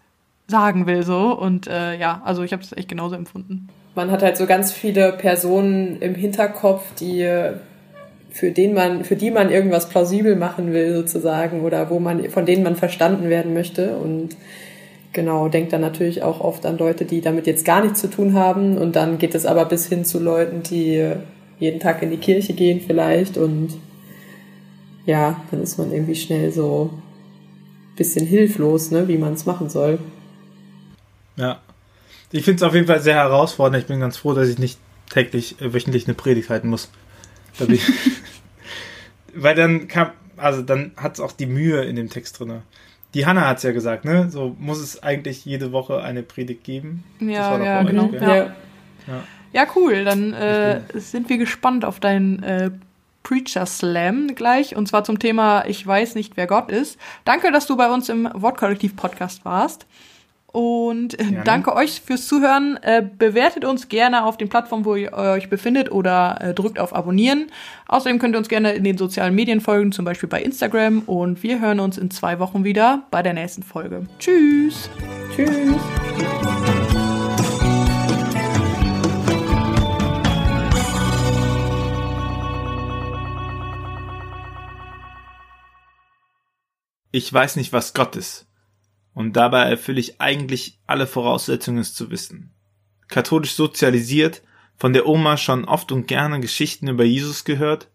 sagen 0.46 0.86
will, 0.86 1.02
so. 1.02 1.36
Und 1.38 1.66
äh, 1.66 1.96
ja, 1.98 2.22
also 2.24 2.42
ich 2.42 2.52
habe 2.52 2.62
es 2.62 2.72
echt 2.76 2.88
genauso 2.88 3.14
empfunden. 3.16 3.68
Man 3.94 4.10
hat 4.10 4.22
halt 4.22 4.36
so 4.36 4.46
ganz 4.46 4.72
viele 4.72 5.12
Personen 5.12 6.00
im 6.00 6.14
Hinterkopf, 6.14 6.82
die 6.98 7.28
für 8.30 8.50
den 8.52 8.74
man, 8.74 9.04
für 9.04 9.16
die 9.16 9.30
man 9.32 9.50
irgendwas 9.50 9.88
plausibel 9.88 10.36
machen 10.36 10.72
will, 10.72 10.94
sozusagen, 10.94 11.62
oder 11.62 11.90
wo 11.90 11.98
man, 11.98 12.30
von 12.30 12.46
denen 12.46 12.62
man 12.62 12.76
verstanden 12.76 13.28
werden 13.28 13.52
möchte. 13.52 13.96
Und 13.96 14.36
genau, 15.12 15.48
denkt 15.48 15.72
dann 15.72 15.80
natürlich 15.80 16.22
auch 16.22 16.40
oft 16.40 16.64
an 16.66 16.78
Leute, 16.78 17.04
die 17.04 17.20
damit 17.20 17.48
jetzt 17.48 17.64
gar 17.64 17.82
nichts 17.82 18.00
zu 18.00 18.08
tun 18.08 18.34
haben. 18.34 18.78
Und 18.78 18.94
dann 18.94 19.18
geht 19.18 19.34
es 19.34 19.46
aber 19.46 19.64
bis 19.64 19.86
hin 19.88 20.04
zu 20.04 20.20
Leuten, 20.20 20.62
die 20.62 21.12
jeden 21.60 21.78
Tag 21.80 22.02
in 22.02 22.10
die 22.10 22.16
Kirche 22.16 22.52
gehen 22.54 22.80
vielleicht. 22.84 23.36
Und 23.36 23.78
ja, 25.06 25.42
dann 25.50 25.62
ist 25.62 25.78
man 25.78 25.92
irgendwie 25.92 26.16
schnell 26.16 26.50
so 26.50 26.90
ein 26.92 27.96
bisschen 27.96 28.26
hilflos, 28.26 28.90
ne, 28.90 29.06
wie 29.08 29.18
man 29.18 29.34
es 29.34 29.46
machen 29.46 29.68
soll. 29.70 29.98
Ja. 31.36 31.60
Ich 32.32 32.44
finde 32.44 32.56
es 32.56 32.62
auf 32.68 32.74
jeden 32.74 32.86
Fall 32.86 33.00
sehr 33.00 33.14
herausfordernd. 33.16 33.82
Ich 33.82 33.88
bin 33.88 34.00
ganz 34.00 34.16
froh, 34.16 34.34
dass 34.34 34.48
ich 34.48 34.58
nicht 34.58 34.78
täglich, 35.10 35.60
äh, 35.60 35.72
wöchentlich 35.72 36.06
eine 36.06 36.14
Predigt 36.14 36.48
halten 36.48 36.68
muss. 36.68 36.90
Weil 39.34 39.54
dann 39.54 39.88
kam, 39.88 40.10
also 40.36 40.62
dann 40.62 40.92
hat 40.96 41.14
es 41.14 41.20
auch 41.20 41.32
die 41.32 41.46
Mühe 41.46 41.82
in 41.84 41.96
dem 41.96 42.08
Text 42.08 42.38
drin. 42.38 42.62
Die 43.14 43.26
Hanna 43.26 43.46
hat 43.48 43.58
es 43.58 43.64
ja 43.64 43.72
gesagt, 43.72 44.04
ne? 44.04 44.30
So 44.30 44.56
muss 44.58 44.78
es 44.78 45.02
eigentlich 45.02 45.44
jede 45.44 45.72
Woche 45.72 46.00
eine 46.02 46.22
Predigt 46.22 46.62
geben. 46.64 47.02
Das 47.18 47.28
Ja, 47.28 47.50
war 47.50 47.58
doch 47.58 47.64
ja, 47.64 47.82
genau. 47.82 48.08
gell? 48.08 48.22
Ja. 48.22 48.36
Ja, 49.06 49.24
cool. 49.76 50.04
Dann 50.04 50.32
äh, 50.32 50.80
sind 50.94 51.28
wir 51.28 51.38
gespannt 51.38 51.84
auf 51.84 52.00
deinen 52.00 52.42
äh, 52.42 52.70
Preacher 53.22 53.66
Slam 53.66 54.34
gleich. 54.34 54.76
Und 54.76 54.86
zwar 54.86 55.04
zum 55.04 55.18
Thema 55.18 55.64
Ich 55.66 55.86
weiß 55.86 56.14
nicht, 56.14 56.36
wer 56.36 56.46
Gott 56.46 56.70
ist. 56.70 56.98
Danke, 57.24 57.52
dass 57.52 57.66
du 57.66 57.76
bei 57.76 57.90
uns 57.90 58.08
im 58.08 58.28
Wortkollektiv-Podcast 58.32 59.44
warst. 59.44 59.86
Und 60.52 61.14
äh, 61.14 61.24
Gerne. 61.24 61.44
danke 61.44 61.74
euch 61.76 62.00
fürs 62.00 62.26
Zuhören. 62.26 62.76
Äh, 62.82 63.06
bewertet 63.18 63.64
uns 63.64 63.88
gerne 63.88 64.24
auf 64.24 64.36
den 64.36 64.48
Plattformen, 64.48 64.84
wo 64.84 64.96
ihr 64.96 65.12
euch 65.12 65.48
befindet 65.48 65.92
oder 65.92 66.38
äh, 66.40 66.54
drückt 66.54 66.80
auf 66.80 66.94
Abonnieren. 66.94 67.52
Außerdem 67.86 68.18
könnt 68.18 68.34
ihr 68.34 68.38
uns 68.38 68.48
gerne 68.48 68.72
in 68.72 68.82
den 68.82 68.98
sozialen 68.98 69.34
Medien 69.34 69.60
folgen, 69.60 69.92
zum 69.92 70.04
Beispiel 70.04 70.28
bei 70.28 70.42
Instagram. 70.42 71.00
Und 71.06 71.42
wir 71.44 71.60
hören 71.60 71.78
uns 71.78 71.98
in 71.98 72.10
zwei 72.10 72.40
Wochen 72.40 72.64
wieder 72.64 73.04
bei 73.12 73.22
der 73.22 73.34
nächsten 73.34 73.62
Folge. 73.62 74.06
Tschüss! 74.18 74.90
Tschüss. 75.36 76.09
Ich 87.10 87.32
weiß 87.32 87.56
nicht, 87.56 87.72
was 87.72 87.94
Gott 87.94 88.16
ist. 88.16 88.46
Und 89.14 89.34
dabei 89.34 89.64
erfülle 89.64 90.00
ich 90.00 90.20
eigentlich 90.20 90.78
alle 90.86 91.06
Voraussetzungen, 91.06 91.78
es 91.78 91.94
zu 91.94 92.10
wissen. 92.10 92.52
Katholisch 93.08 93.54
sozialisiert, 93.54 94.42
von 94.76 94.92
der 94.92 95.06
Oma 95.06 95.36
schon 95.36 95.64
oft 95.66 95.92
und 95.92 96.06
gerne 96.06 96.40
Geschichten 96.40 96.88
über 96.88 97.04
Jesus 97.04 97.44
gehört, 97.44 97.88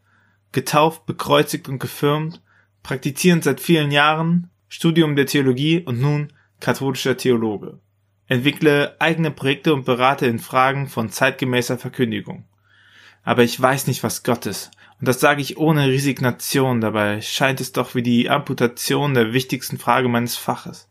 getauft, 0.52 1.06
bekreuzigt 1.06 1.68
und 1.68 1.80
gefirmt, 1.80 2.42
praktizierend 2.84 3.44
seit 3.44 3.60
vielen 3.60 3.92
Jahren, 3.92 4.52
Studium 4.68 5.16
der 5.16 5.26
Theologie 5.26 5.82
und 5.82 6.00
nun 6.00 6.34
katholischer 6.60 7.18
Theologe. 7.18 7.80
Entwickle 8.28 8.96
eigene 9.00 9.32
Projekte 9.32 9.74
und 9.74 9.86
berate 9.86 10.26
in 10.28 10.40
Fragen 10.40 10.88
von 10.88 11.10
zeitgemäßer 11.10 11.78
Verkündigung. 11.78 12.46
Aber 13.24 13.44
ich 13.44 13.60
weiß 13.60 13.88
nicht, 13.88 14.04
was 14.04 14.24
Gott 14.24 14.46
ist. 14.46 14.72
Und 15.00 15.08
das 15.08 15.20
sage 15.20 15.42
ich 15.42 15.58
ohne 15.58 15.88
Resignation, 15.88 16.80
dabei 16.82 17.22
scheint 17.22 17.60
es 17.60 17.74
doch 17.74 17.96
wie 17.96 18.04
die 18.04 18.30
Amputation 18.30 19.14
der 19.14 19.34
wichtigsten 19.34 19.78
Frage 19.78 20.08
meines 20.08 20.38
Faches. 20.38 20.88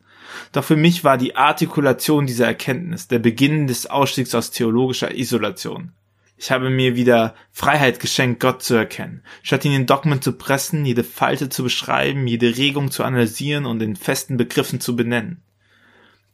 Doch 0.53 0.65
für 0.65 0.77
mich 0.77 1.05
war 1.05 1.17
die 1.17 1.37
Artikulation 1.37 2.27
dieser 2.27 2.47
Erkenntnis 2.47 3.09
der 3.09 3.19
Beginn 3.19 3.67
des 3.67 3.87
Ausstiegs 3.87 4.35
aus 4.35 4.51
theologischer 4.51 5.15
Isolation. 5.15 5.93
Ich 6.37 6.51
habe 6.51 6.69
mir 6.69 6.97
wieder 6.97 7.35
Freiheit 7.53 8.01
geschenkt, 8.01 8.41
Gott 8.41 8.63
zu 8.63 8.75
erkennen, 8.75 9.23
statt 9.43 9.65
ihn 9.65 9.73
in 9.73 9.87
Dogmen 9.87 10.21
zu 10.21 10.33
pressen, 10.33 10.85
jede 10.85 11.05
Falte 11.05 11.49
zu 11.49 11.63
beschreiben, 11.63 12.27
jede 12.27 12.57
Regung 12.57 12.91
zu 12.91 13.05
analysieren 13.05 13.67
und 13.67 13.81
in 13.81 13.97
festen 13.97 14.37
Begriffen 14.37 14.81
zu 14.81 14.97
benennen. 14.97 15.43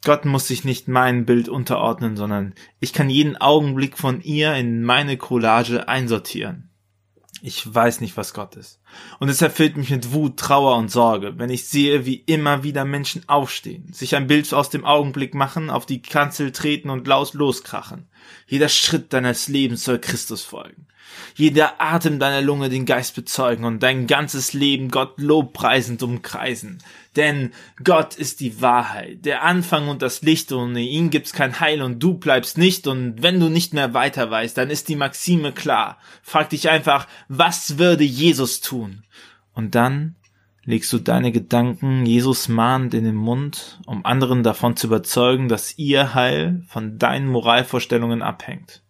Gott 0.03 0.25
muss 0.25 0.49
sich 0.49 0.65
nicht 0.65 0.89
mein 0.89 1.27
Bild 1.27 1.51
unterordnen, 1.51 2.17
sondern 2.17 2.55
ich 2.81 2.95
kann 2.95 3.11
jeden 3.11 3.37
Augenblick 3.37 3.99
von 3.99 4.23
ihr 4.23 4.55
in 4.55 4.83
meine 4.83 5.19
Collage 5.19 5.89
einsortieren. 5.89 6.70
Ich 7.43 7.75
weiß 7.75 8.01
nicht, 8.01 8.17
was 8.17 8.35
Gott 8.35 8.57
ist. 8.57 8.81
Und 9.19 9.29
es 9.29 9.41
erfüllt 9.41 9.77
mich 9.77 9.91
mit 9.91 10.13
Wut, 10.13 10.37
Trauer 10.37 10.77
und 10.77 10.91
Sorge, 10.91 11.39
wenn 11.39 11.51
ich 11.51 11.69
sehe, 11.69 12.05
wie 12.05 12.17
immer 12.17 12.63
wieder 12.63 12.85
Menschen 12.85 13.27
aufstehen, 13.29 13.93
sich 13.93 14.15
ein 14.15 14.27
Bild 14.27 14.53
aus 14.53 14.69
dem 14.69 14.85
Augenblick 14.85 15.35
machen, 15.35 15.71
auf 15.71 15.87
die 15.87 16.03
Kanzel 16.03 16.53
treten 16.53 16.91
und 16.91 17.07
laut 17.07 17.33
loskrachen. 17.33 18.09
Jeder 18.47 18.69
Schritt 18.69 19.13
deines 19.13 19.49
Lebens 19.49 19.85
soll 19.85 19.99
Christus 19.99 20.43
folgen. 20.43 20.87
Jeder 21.35 21.81
Atem 21.81 22.19
deiner 22.19 22.43
Lunge 22.43 22.69
den 22.69 22.87
Geist 22.87 23.15
bezeugen 23.15 23.65
und 23.65 23.83
dein 23.83 24.07
ganzes 24.07 24.53
Leben 24.53 24.91
Gott 24.91 25.15
lobpreisend 25.19 26.03
umkreisen. 26.03 26.79
Denn 27.17 27.53
Gott 27.83 28.15
ist 28.15 28.39
die 28.41 28.61
Wahrheit, 28.61 29.25
der 29.25 29.43
Anfang 29.43 29.89
und 29.89 30.01
das 30.01 30.23
Licht, 30.23 30.53
ohne 30.53 30.81
ihn 30.81 31.11
gibt's 31.11 31.33
kein 31.33 31.59
Heil 31.59 31.83
und 31.83 32.01
du 32.01 32.15
bleibst 32.15 32.57
nicht, 32.57 32.87
und 32.87 33.23
wenn 33.23 33.41
du 33.41 33.49
nicht 33.49 33.75
mehr 33.75 33.95
weiter 33.95 34.31
weißt, 34.31 34.57
dann 34.57 34.71
ist 34.71 34.89
die 34.89 34.97
Maxime 34.97 35.53
klar. 35.53 35.99
Frag 36.23 36.51
dich 36.51 36.71
einfach, 36.71 37.09
was 37.29 37.79
würde 37.79 38.05
Jesus 38.05 38.61
tun? 38.61 39.03
Und 39.55 39.75
dann 39.75 40.15
legst 40.65 40.93
du 40.93 40.99
deine 40.99 41.33
Gedanken 41.33 42.07
Jesus 42.07 42.49
mahnend 42.49 42.95
in 42.95 43.05
den 43.05 43.17
Mund, 43.17 43.81
um 43.87 44.05
anderen 44.07 44.45
davon 44.45 44.77
zu 44.77 44.87
überzeugen, 44.87 45.49
dass 45.49 45.77
ihr 45.79 46.15
Heil 46.15 46.63
von 46.69 46.99
deinen 46.99 47.27
Moralvorstellungen 47.27 48.23
abhängt. 48.23 48.83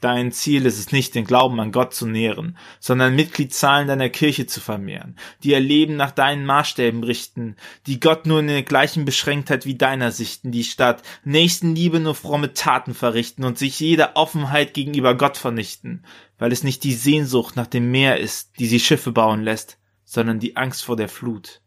Dein 0.00 0.30
Ziel 0.30 0.64
ist 0.64 0.78
es 0.78 0.92
nicht, 0.92 1.16
den 1.16 1.24
Glauben 1.24 1.58
an 1.58 1.72
Gott 1.72 1.92
zu 1.92 2.06
nähren, 2.06 2.56
sondern 2.78 3.16
Mitgliedszahlen 3.16 3.88
deiner 3.88 4.08
Kirche 4.08 4.46
zu 4.46 4.60
vermehren, 4.60 5.16
die 5.42 5.50
ihr 5.50 5.60
Leben 5.60 5.96
nach 5.96 6.12
deinen 6.12 6.46
Maßstäben 6.46 7.02
richten, 7.02 7.56
die 7.86 7.98
Gott 7.98 8.24
nur 8.24 8.38
in 8.38 8.46
der 8.46 8.62
gleichen 8.62 9.04
Beschränktheit 9.04 9.66
wie 9.66 9.74
deiner 9.74 10.12
sichten, 10.12 10.52
die 10.52 10.62
statt 10.62 11.02
Nächstenliebe 11.24 11.98
nur 11.98 12.14
fromme 12.14 12.52
Taten 12.52 12.94
verrichten 12.94 13.42
und 13.42 13.58
sich 13.58 13.80
jeder 13.80 14.12
Offenheit 14.14 14.72
gegenüber 14.72 15.16
Gott 15.16 15.36
vernichten, 15.36 16.04
weil 16.38 16.52
es 16.52 16.62
nicht 16.62 16.84
die 16.84 16.94
Sehnsucht 16.94 17.56
nach 17.56 17.66
dem 17.66 17.90
Meer 17.90 18.20
ist, 18.20 18.58
die 18.60 18.66
sie 18.66 18.80
Schiffe 18.80 19.10
bauen 19.10 19.42
lässt, 19.42 19.78
sondern 20.04 20.38
die 20.38 20.56
Angst 20.56 20.84
vor 20.84 20.96
der 20.96 21.08
Flut, 21.08 21.60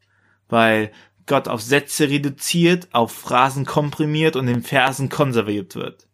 weil 0.48 0.94
Gott 1.26 1.50
auf 1.50 1.62
Sätze 1.62 2.10
reduziert, 2.10 2.88
auf 2.94 3.12
Phrasen 3.12 3.66
komprimiert 3.66 4.38
und 4.38 4.48
in 4.48 4.64
Versen 4.64 5.10
konserviert 5.10 5.76
wird. 5.76 6.08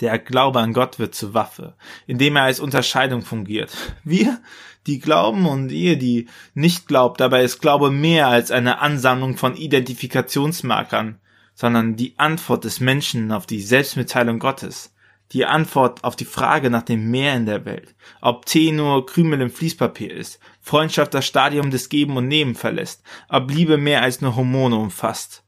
Der 0.00 0.18
Glaube 0.18 0.60
an 0.60 0.72
Gott 0.72 0.98
wird 0.98 1.14
zur 1.14 1.34
Waffe, 1.34 1.74
indem 2.06 2.36
er 2.36 2.44
als 2.44 2.60
Unterscheidung 2.60 3.22
fungiert. 3.22 3.70
Wir, 4.02 4.40
die 4.86 4.98
glauben 4.98 5.46
und 5.46 5.70
ihr, 5.70 5.98
die 5.98 6.28
nicht 6.54 6.88
glaubt, 6.88 7.20
dabei 7.20 7.44
ist 7.44 7.60
Glaube 7.60 7.90
mehr 7.90 8.28
als 8.28 8.50
eine 8.50 8.80
Ansammlung 8.80 9.36
von 9.36 9.56
Identifikationsmarkern, 9.56 11.20
sondern 11.54 11.96
die 11.96 12.18
Antwort 12.18 12.64
des 12.64 12.80
Menschen 12.80 13.30
auf 13.32 13.44
die 13.44 13.60
Selbstmitteilung 13.60 14.38
Gottes, 14.38 14.94
die 15.32 15.44
Antwort 15.44 16.02
auf 16.02 16.16
die 16.16 16.24
Frage 16.24 16.70
nach 16.70 16.82
dem 16.82 17.10
Meer 17.10 17.34
in 17.34 17.46
der 17.46 17.64
Welt, 17.64 17.94
ob 18.20 18.46
Tee 18.46 18.72
nur 18.72 19.04
Krümel 19.06 19.40
im 19.42 19.50
Fließpapier 19.50 20.12
ist, 20.12 20.40
Freundschaft 20.60 21.12
das 21.14 21.26
Stadium 21.26 21.70
des 21.70 21.88
Geben 21.88 22.16
und 22.16 22.26
Nehmen 22.26 22.54
verlässt, 22.54 23.02
ob 23.28 23.50
Liebe 23.50 23.76
mehr 23.76 24.02
als 24.02 24.22
nur 24.22 24.34
Hormone 24.34 24.76
umfasst. 24.76 25.44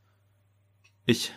Ich 1.06 1.32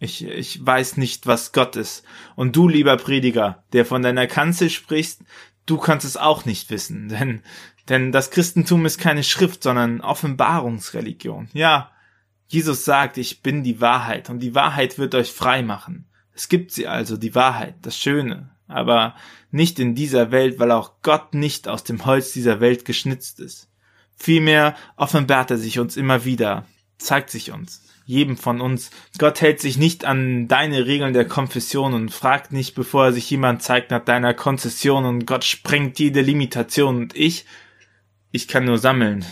ich, 0.00 0.24
ich 0.24 0.66
weiß 0.66 0.96
nicht, 0.96 1.26
was 1.26 1.52
Gott 1.52 1.76
ist. 1.76 2.02
Und 2.34 2.56
du, 2.56 2.66
lieber 2.66 2.96
Prediger, 2.96 3.62
der 3.74 3.84
von 3.84 4.02
deiner 4.02 4.26
Kanzel 4.26 4.70
sprichst, 4.70 5.22
du 5.66 5.76
kannst 5.76 6.06
es 6.06 6.16
auch 6.16 6.46
nicht 6.46 6.70
wissen, 6.70 7.08
denn, 7.10 7.42
denn 7.88 8.10
das 8.10 8.30
Christentum 8.30 8.86
ist 8.86 8.98
keine 8.98 9.22
Schrift, 9.22 9.62
sondern 9.62 10.00
Offenbarungsreligion. 10.00 11.48
Ja, 11.52 11.92
Jesus 12.48 12.84
sagt, 12.84 13.18
ich 13.18 13.42
bin 13.42 13.62
die 13.62 13.80
Wahrheit 13.80 14.30
und 14.30 14.40
die 14.40 14.54
Wahrheit 14.54 14.98
wird 14.98 15.14
euch 15.14 15.30
frei 15.30 15.62
machen. 15.62 16.06
Es 16.34 16.48
gibt 16.48 16.72
sie 16.72 16.88
also, 16.88 17.16
die 17.16 17.34
Wahrheit, 17.34 17.74
das 17.82 17.96
Schöne, 17.96 18.50
aber 18.66 19.14
nicht 19.50 19.78
in 19.78 19.94
dieser 19.94 20.30
Welt, 20.30 20.58
weil 20.58 20.70
auch 20.70 21.02
Gott 21.02 21.34
nicht 21.34 21.68
aus 21.68 21.84
dem 21.84 22.06
Holz 22.06 22.32
dieser 22.32 22.60
Welt 22.60 22.86
geschnitzt 22.86 23.38
ist. 23.38 23.68
Vielmehr 24.16 24.74
offenbart 24.96 25.50
er 25.50 25.58
sich 25.58 25.78
uns 25.78 25.96
immer 25.96 26.24
wieder, 26.24 26.64
zeigt 26.98 27.30
sich 27.30 27.52
uns 27.52 27.89
jedem 28.10 28.36
von 28.36 28.60
uns. 28.60 28.90
Gott 29.18 29.40
hält 29.40 29.60
sich 29.60 29.78
nicht 29.78 30.04
an 30.04 30.48
deine 30.48 30.86
Regeln 30.86 31.14
der 31.14 31.26
Konfession 31.26 31.94
und 31.94 32.10
fragt 32.10 32.52
nicht, 32.52 32.74
bevor 32.74 33.06
er 33.06 33.12
sich 33.12 33.30
jemand 33.30 33.62
zeigt 33.62 33.90
nach 33.90 34.04
deiner 34.04 34.34
Konzession 34.34 35.04
und 35.04 35.26
Gott 35.26 35.44
sprengt 35.44 35.98
jede 35.98 36.20
Limitation 36.20 36.96
und 36.96 37.16
ich, 37.16 37.46
ich 38.32 38.48
kann 38.48 38.64
nur 38.64 38.78
sammeln. 38.78 39.24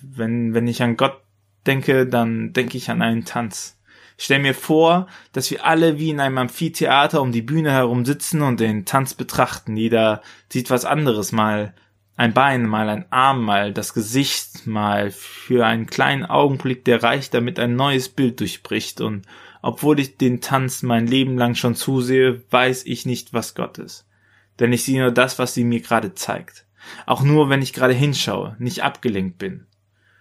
Wenn, 0.00 0.54
wenn 0.54 0.66
ich 0.66 0.82
an 0.82 0.96
Gott 0.96 1.20
denke, 1.66 2.06
dann 2.06 2.52
denke 2.52 2.76
ich 2.76 2.90
an 2.90 3.02
einen 3.02 3.24
Tanz. 3.24 3.78
Ich 4.16 4.24
stell 4.24 4.40
mir 4.40 4.54
vor, 4.54 5.08
dass 5.32 5.50
wir 5.50 5.64
alle 5.64 5.98
wie 5.98 6.10
in 6.10 6.20
einem 6.20 6.38
Amphitheater 6.38 7.20
um 7.20 7.32
die 7.32 7.42
Bühne 7.42 7.70
herum 7.70 8.04
sitzen 8.04 8.40
und 8.42 8.60
den 8.60 8.84
Tanz 8.84 9.14
betrachten. 9.14 9.76
Jeder 9.76 10.22
sieht 10.48 10.70
was 10.70 10.84
anderes 10.84 11.32
mal 11.32 11.74
ein 12.22 12.34
Bein, 12.34 12.66
mal 12.66 12.88
ein 12.88 13.04
Arm, 13.10 13.44
mal 13.44 13.72
das 13.72 13.94
Gesicht, 13.94 14.66
mal 14.66 15.10
für 15.10 15.66
einen 15.66 15.86
kleinen 15.86 16.24
Augenblick, 16.24 16.84
der 16.84 17.02
reicht, 17.02 17.34
damit 17.34 17.58
ein 17.58 17.74
neues 17.74 18.08
Bild 18.08 18.38
durchbricht. 18.38 19.00
Und 19.00 19.26
obwohl 19.60 19.98
ich 19.98 20.18
den 20.18 20.40
Tanz 20.40 20.84
mein 20.84 21.08
Leben 21.08 21.36
lang 21.36 21.56
schon 21.56 21.74
zusehe, 21.74 22.44
weiß 22.50 22.86
ich 22.86 23.06
nicht, 23.06 23.34
was 23.34 23.56
Gott 23.56 23.78
ist. 23.78 24.06
Denn 24.60 24.72
ich 24.72 24.84
sehe 24.84 25.00
nur 25.00 25.10
das, 25.10 25.40
was 25.40 25.52
sie 25.52 25.64
mir 25.64 25.80
gerade 25.80 26.14
zeigt. 26.14 26.64
Auch 27.06 27.22
nur, 27.22 27.48
wenn 27.48 27.60
ich 27.60 27.72
gerade 27.72 27.92
hinschaue, 27.92 28.54
nicht 28.60 28.84
abgelenkt 28.84 29.38
bin. 29.38 29.66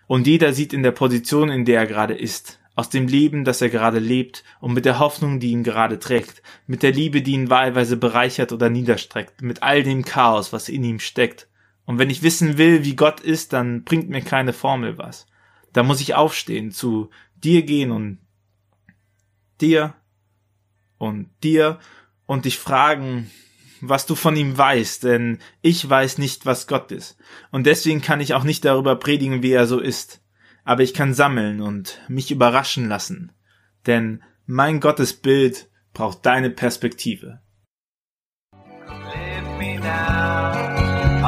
Und 0.07 0.25
jeder 0.25 0.53
sieht 0.53 0.73
in 0.73 0.81
der 0.81 0.91
Position, 0.91 1.49
in 1.49 1.65
der 1.65 1.81
er 1.81 1.87
gerade 1.87 2.15
ist, 2.15 2.59
aus 2.73 2.89
dem 2.89 3.07
Leben, 3.07 3.45
das 3.45 3.61
er 3.61 3.69
gerade 3.69 3.99
lebt 3.99 4.43
und 4.59 4.73
mit 4.73 4.85
der 4.85 4.97
Hoffnung, 4.97 5.39
die 5.39 5.51
ihn 5.51 5.63
gerade 5.63 5.99
trägt, 5.99 6.41
mit 6.65 6.81
der 6.81 6.93
Liebe, 6.93 7.21
die 7.21 7.33
ihn 7.33 7.51
wahlweise 7.51 7.95
bereichert 7.95 8.51
oder 8.51 8.71
niederstreckt, 8.71 9.43
mit 9.43 9.61
all 9.61 9.83
dem 9.83 10.03
Chaos, 10.03 10.51
was 10.51 10.67
in 10.67 10.83
ihm 10.83 10.99
steckt 10.99 11.47
und 11.85 11.97
wenn 11.97 12.09
ich 12.09 12.23
wissen 12.23 12.57
will, 12.57 12.83
wie 12.83 12.95
Gott 12.95 13.19
ist, 13.19 13.53
dann 13.53 13.83
bringt 13.83 14.09
mir 14.09 14.21
keine 14.21 14.53
Formel 14.53 14.97
was. 14.97 15.27
Da 15.73 15.83
muss 15.83 16.01
ich 16.01 16.15
aufstehen, 16.15 16.71
zu 16.71 17.09
dir 17.35 17.63
gehen 17.63 17.91
und 17.91 18.19
dir 19.59 19.95
und 20.97 21.29
dir 21.43 21.79
und 22.25 22.45
dich 22.45 22.57
fragen, 22.59 23.31
was 23.81 24.05
du 24.05 24.15
von 24.15 24.35
ihm 24.35 24.57
weißt, 24.57 25.03
denn 25.03 25.39
ich 25.61 25.89
weiß 25.89 26.19
nicht, 26.19 26.45
was 26.45 26.67
Gott 26.67 26.91
ist. 26.91 27.17
Und 27.51 27.65
deswegen 27.65 28.01
kann 28.01 28.21
ich 28.21 28.33
auch 28.33 28.43
nicht 28.43 28.63
darüber 28.63 28.95
predigen, 28.95 29.41
wie 29.41 29.51
er 29.51 29.65
so 29.65 29.79
ist. 29.79 30.21
Aber 30.63 30.83
ich 30.83 30.93
kann 30.93 31.15
sammeln 31.15 31.61
und 31.61 31.99
mich 32.07 32.29
überraschen 32.29 32.87
lassen. 32.87 33.31
Denn 33.87 34.23
mein 34.45 34.79
Gottesbild 34.79 35.69
braucht 35.93 36.25
deine 36.25 36.51
Perspektive. 36.51 37.41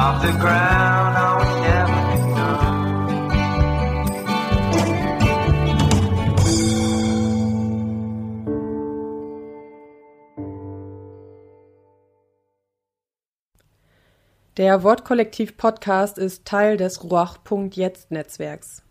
Off 0.04 0.20
the 0.20 0.32
ground, 0.32 1.16
I 1.16 1.36
would 1.38 1.62
never 1.62 2.04
Der 14.56 14.84
Wortkollektiv 14.84 15.56
Podcast 15.56 16.18
ist 16.18 16.44
Teil 16.44 16.76
des 16.76 17.02
Ruach.jetzt 17.02 18.12
Netzwerks. 18.12 18.83